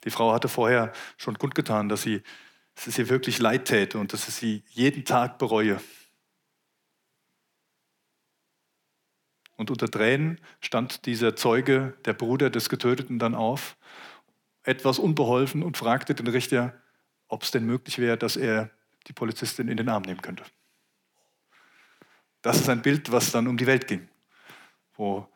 Die 0.04 0.10
Frau 0.10 0.32
hatte 0.32 0.48
vorher 0.48 0.94
schon 1.18 1.38
kundgetan, 1.38 1.90
dass, 1.90 2.04
sie, 2.04 2.24
dass 2.76 2.88
es 2.88 2.98
ihr 2.98 3.10
wirklich 3.10 3.40
leid 3.40 3.66
täte 3.66 4.00
und 4.00 4.14
dass 4.14 4.28
es 4.30 4.38
sie 4.38 4.64
jeden 4.70 5.04
Tag 5.04 5.38
bereue. 5.38 5.82
Und 9.58 9.72
unter 9.72 9.90
Tränen 9.90 10.40
stand 10.62 11.06
dieser 11.08 11.36
Zeuge, 11.36 11.98
der 12.06 12.14
Bruder 12.14 12.50
des 12.50 12.70
Getöteten, 12.70 13.20
dann 13.20 13.36
auf, 13.36 13.76
etwas 14.68 15.00
unbeholfen 15.00 15.64
und 15.64 15.78
fragte 15.78 16.14
den 16.14 16.28
Richter, 16.28 16.74
ob 17.30 17.44
es 17.44 17.52
denn 17.52 17.66
möglich 17.66 18.00
wäre, 18.00 18.18
dass 18.18 18.36
er 18.36 18.70
die 19.08 19.14
Polizistin 19.14 19.70
in 19.70 19.78
den 19.78 19.88
Arm 19.88 20.04
nehmen 20.04 20.22
könnte. 20.22 20.44
Das 22.42 22.58
ist 22.58 22.68
ein 22.68 22.82
Bild, 22.82 23.12
was 23.12 23.32
dann 23.32 23.48
um 23.48 23.56
die 23.56 23.66
Welt 23.66 23.88
ging, 23.88 24.10
wo 24.96 25.28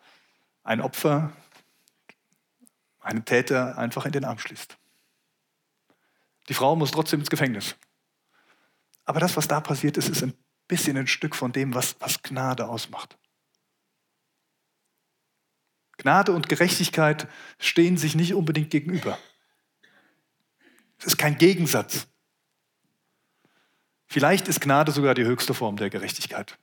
ein 0.63 0.82
Opfer 0.82 1.32
einen 3.00 3.24
Täter 3.24 3.78
einfach 3.78 4.06
in 4.06 4.12
den 4.12 4.26
Arm 4.26 4.38
schließt. 4.38 4.78
Die 6.50 6.54
Frau 6.54 6.76
muss 6.76 6.91
trotzdem 6.91 7.22
ins 7.22 7.30
Gefängnis. 7.30 7.76
Aber 9.06 9.22
das, 9.22 9.38
was 9.38 9.48
da 9.48 9.62
passiert 9.62 9.96
ist, 9.98 10.10
ist 10.10 10.24
ein 10.24 10.34
bisschen 10.67 10.98
ein 10.98 11.08
Stück 11.08 11.36
von 11.36 11.54
dem, 11.54 11.74
was, 11.74 11.96
was 12.00 12.22
Gnade 12.22 12.67
ausmacht. 12.67 13.17
Gnade 16.02 16.32
und 16.32 16.50
Gerechtigkeit 16.50 17.28
stehen 17.60 17.96
sich 17.96 18.16
nicht 18.16 18.34
unbedingt 18.34 18.72
gegenüber. 18.72 19.20
Es 20.98 21.06
ist 21.06 21.18
kein 21.18 21.38
Gegensatz. 21.38 22.08
Vielleicht 24.08 24.48
ist 24.48 24.62
Gnade 24.62 24.92
sogar 24.92 25.14
die 25.14 25.26
höchste 25.26 25.54
Form 25.54 25.78
der 25.78 25.92
Gerechtigkeit. 25.92 26.58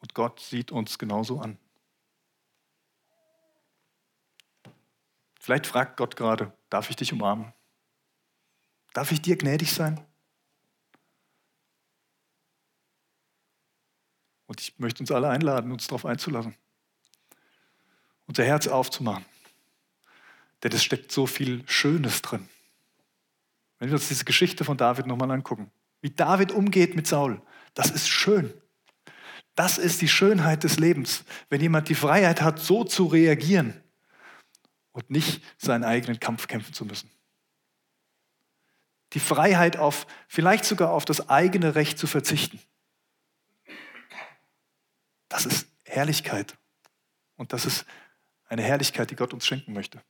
Und 0.00 0.12
Gott 0.14 0.40
sieht 0.40 0.72
uns 0.72 0.98
genauso 0.98 1.40
an. 1.40 1.56
Vielleicht 5.38 5.68
fragt 5.68 5.96
Gott 5.96 6.16
gerade, 6.16 6.52
darf 6.68 6.90
ich 6.90 6.96
dich 6.96 7.12
umarmen? 7.12 7.52
Darf 8.92 9.12
ich 9.12 9.22
dir 9.22 9.36
gnädig 9.38 9.72
sein? 9.72 10.04
Und 14.50 14.60
ich 14.60 14.76
möchte 14.80 15.00
uns 15.00 15.12
alle 15.12 15.28
einladen, 15.28 15.70
uns 15.70 15.86
darauf 15.86 16.04
einzulassen. 16.04 16.56
Unser 18.26 18.42
Herz 18.42 18.66
aufzumachen. 18.66 19.24
Denn 20.64 20.72
es 20.72 20.82
steckt 20.82 21.12
so 21.12 21.28
viel 21.28 21.62
Schönes 21.68 22.20
drin. 22.20 22.48
Wenn 23.78 23.90
wir 23.90 23.94
uns 23.94 24.08
diese 24.08 24.24
Geschichte 24.24 24.64
von 24.64 24.76
David 24.76 25.06
nochmal 25.06 25.30
angucken, 25.30 25.70
wie 26.00 26.10
David 26.10 26.50
umgeht 26.50 26.96
mit 26.96 27.06
Saul, 27.06 27.40
das 27.74 27.92
ist 27.92 28.08
schön. 28.08 28.52
Das 29.54 29.78
ist 29.78 30.00
die 30.02 30.08
Schönheit 30.08 30.64
des 30.64 30.80
Lebens, 30.80 31.22
wenn 31.48 31.60
jemand 31.60 31.88
die 31.88 31.94
Freiheit 31.94 32.42
hat, 32.42 32.58
so 32.58 32.82
zu 32.82 33.06
reagieren 33.06 33.80
und 34.90 35.10
nicht 35.10 35.44
seinen 35.58 35.84
eigenen 35.84 36.18
Kampf 36.18 36.48
kämpfen 36.48 36.74
zu 36.74 36.84
müssen. 36.84 37.08
Die 39.12 39.20
Freiheit 39.20 39.76
auf, 39.76 40.08
vielleicht 40.26 40.64
sogar 40.64 40.90
auf 40.90 41.04
das 41.04 41.28
eigene 41.28 41.76
Recht 41.76 42.00
zu 42.00 42.08
verzichten. 42.08 42.58
Das 45.30 45.46
ist 45.46 45.66
Herrlichkeit. 45.84 46.58
Und 47.36 47.54
das 47.54 47.64
ist 47.64 47.86
eine 48.48 48.62
Herrlichkeit, 48.62 49.10
die 49.10 49.16
Gott 49.16 49.32
uns 49.32 49.46
schenken 49.46 49.72
möchte. 49.72 50.02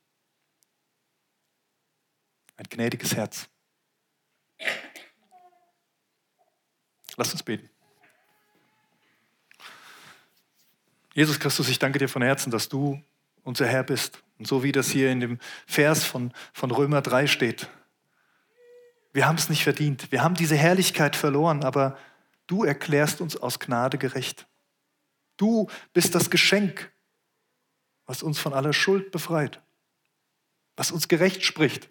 Ein 2.56 2.64
gnädiges 2.68 3.14
Herz. 3.14 3.48
Lass 7.16 7.32
uns 7.32 7.42
beten. 7.42 7.70
Jesus 11.14 11.38
Christus, 11.38 11.68
ich 11.68 11.78
danke 11.78 11.98
dir 11.98 12.08
von 12.08 12.22
Herzen, 12.22 12.50
dass 12.50 12.68
du 12.68 13.02
unser 13.42 13.66
Herr 13.66 13.82
bist. 13.82 14.22
Und 14.38 14.46
so 14.46 14.62
wie 14.62 14.72
das 14.72 14.88
hier 14.88 15.10
in 15.10 15.20
dem 15.20 15.38
Vers 15.66 16.04
von, 16.04 16.32
von 16.52 16.70
Römer 16.70 17.02
3 17.02 17.26
steht. 17.26 17.68
Wir 19.12 19.26
haben 19.26 19.36
es 19.36 19.50
nicht 19.50 19.64
verdient. 19.64 20.10
Wir 20.12 20.22
haben 20.22 20.34
diese 20.34 20.56
Herrlichkeit 20.56 21.14
verloren, 21.14 21.62
aber 21.62 21.98
du 22.46 22.64
erklärst 22.64 23.20
uns 23.20 23.36
aus 23.36 23.58
Gnade 23.58 23.98
gerecht. 23.98 24.46
Du 25.40 25.70
bist 25.94 26.14
das 26.14 26.28
Geschenk, 26.28 26.92
was 28.04 28.22
uns 28.22 28.38
von 28.38 28.52
aller 28.52 28.74
Schuld 28.74 29.10
befreit, 29.10 29.62
was 30.76 30.92
uns 30.92 31.08
gerecht 31.08 31.44
spricht. 31.44 31.88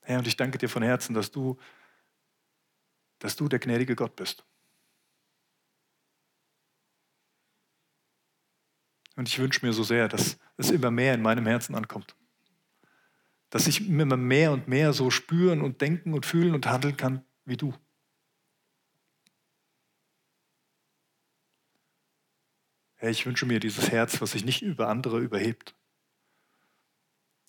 Herr, 0.00 0.18
und 0.18 0.26
ich 0.26 0.36
danke 0.36 0.58
dir 0.58 0.68
von 0.68 0.82
Herzen, 0.82 1.14
dass 1.14 1.30
du 1.30 1.56
dass 3.20 3.36
du 3.36 3.46
der 3.46 3.60
gnädige 3.60 3.94
Gott 3.94 4.16
bist. 4.16 4.44
Und 9.14 9.28
ich 9.28 9.38
wünsche 9.38 9.64
mir 9.64 9.72
so 9.72 9.84
sehr, 9.84 10.08
dass 10.08 10.38
es 10.56 10.70
immer 10.72 10.90
mehr 10.90 11.14
in 11.14 11.22
meinem 11.22 11.46
Herzen 11.46 11.76
ankommt. 11.76 12.16
Dass 13.50 13.68
ich 13.68 13.86
immer 13.86 14.16
mehr 14.16 14.50
und 14.50 14.66
mehr 14.66 14.92
so 14.92 15.12
spüren 15.12 15.60
und 15.60 15.80
denken 15.80 16.14
und 16.14 16.26
fühlen 16.26 16.56
und 16.56 16.66
handeln 16.66 16.96
kann 16.96 17.24
wie 17.44 17.56
du. 17.56 17.72
Herr, 23.02 23.10
ich 23.10 23.26
wünsche 23.26 23.46
mir 23.46 23.58
dieses 23.58 23.90
Herz, 23.90 24.20
was 24.20 24.30
sich 24.30 24.44
nicht 24.44 24.62
über 24.62 24.86
andere 24.86 25.18
überhebt. 25.18 25.74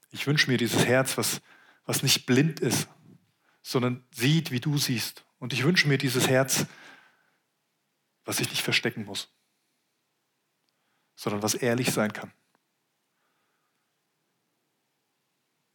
Ich 0.09 0.25
wünsche 0.25 0.49
mir 0.49 0.57
dieses 0.57 0.87
Herz, 0.87 1.15
was, 1.15 1.43
was 1.85 2.01
nicht 2.01 2.25
blind 2.25 2.59
ist, 2.59 2.87
sondern 3.61 4.03
sieht, 4.15 4.49
wie 4.49 4.59
du 4.59 4.79
siehst 4.79 5.27
und 5.37 5.53
ich 5.53 5.63
wünsche 5.63 5.87
mir 5.87 5.99
dieses 5.99 6.27
Herz, 6.27 6.65
was 8.25 8.39
ich 8.39 8.49
nicht 8.49 8.63
verstecken 8.63 9.05
muss, 9.05 9.31
sondern 11.15 11.43
was 11.43 11.53
ehrlich 11.53 11.91
sein 11.91 12.13
kann. 12.13 12.33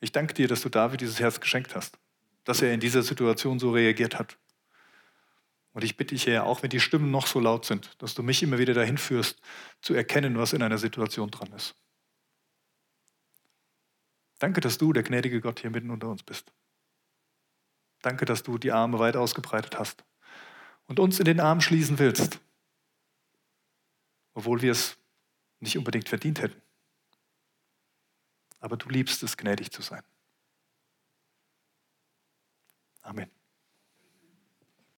Ich 0.01 0.11
danke 0.11 0.35
dir, 0.35 0.49
dass 0.49 0.63
du 0.63 0.71
David 0.71 1.03
dieses 1.03 1.21
Herz 1.21 1.39
geschenkt 1.39 1.77
hast, 1.77 2.01
dass 2.43 2.63
er 2.63 2.75
in 2.75 2.81
dieser 2.81 3.05
Situation 3.05 3.61
so 3.61 3.71
reagiert 3.71 4.19
hat. 4.19 4.39
Und 5.79 5.85
ich 5.85 5.97
bitte 5.97 6.17
dich, 6.17 6.27
Herr, 6.27 6.45
auch 6.45 6.65
wenn 6.65 6.71
die 6.71 6.81
Stimmen 6.81 7.13
noch 7.13 7.29
so 7.29 7.39
laut 7.39 7.65
sind, 7.65 7.95
dass 8.03 8.13
du 8.13 8.25
mich 8.25 8.43
immer 8.43 8.59
wieder 8.59 8.75
dahin 8.75 8.99
führst, 8.99 9.41
zu 9.81 9.95
erkennen, 9.95 10.37
was 10.37 10.53
in 10.53 10.61
einer 10.61 10.77
Situation 10.77 11.31
dran 11.31 11.53
ist. 11.53 11.77
Danke, 14.41 14.61
dass 14.61 14.77
du, 14.77 14.93
der 14.93 15.05
gnädige 15.05 15.41
Gott, 15.41 15.61
hier 15.61 15.71
mitten 15.71 15.91
unter 15.91 16.09
uns 16.09 16.25
bist. 16.25 16.53
Danke, 18.03 18.25
dass 18.25 18.43
du 18.43 18.59
die 18.59 18.73
Arme 18.73 18.99
weit 18.99 19.15
ausgebreitet 19.15 19.79
hast 19.79 20.03
und 20.89 20.99
uns 20.99 21.21
in 21.21 21.27
den 21.27 21.39
Arm 21.39 21.61
schließen 21.61 22.01
willst, 22.01 22.41
obwohl 24.35 24.61
wir 24.63 24.73
es 24.73 24.97
nicht 25.61 25.79
unbedingt 25.79 26.09
verdient 26.09 26.43
hätten. 26.43 26.61
Aber 28.59 28.77
du 28.77 28.89
liebst 28.89 29.23
es, 29.23 29.37
gnädig 29.37 29.71
zu 29.71 29.83
sein. 29.83 30.03
Amen. 33.03 33.38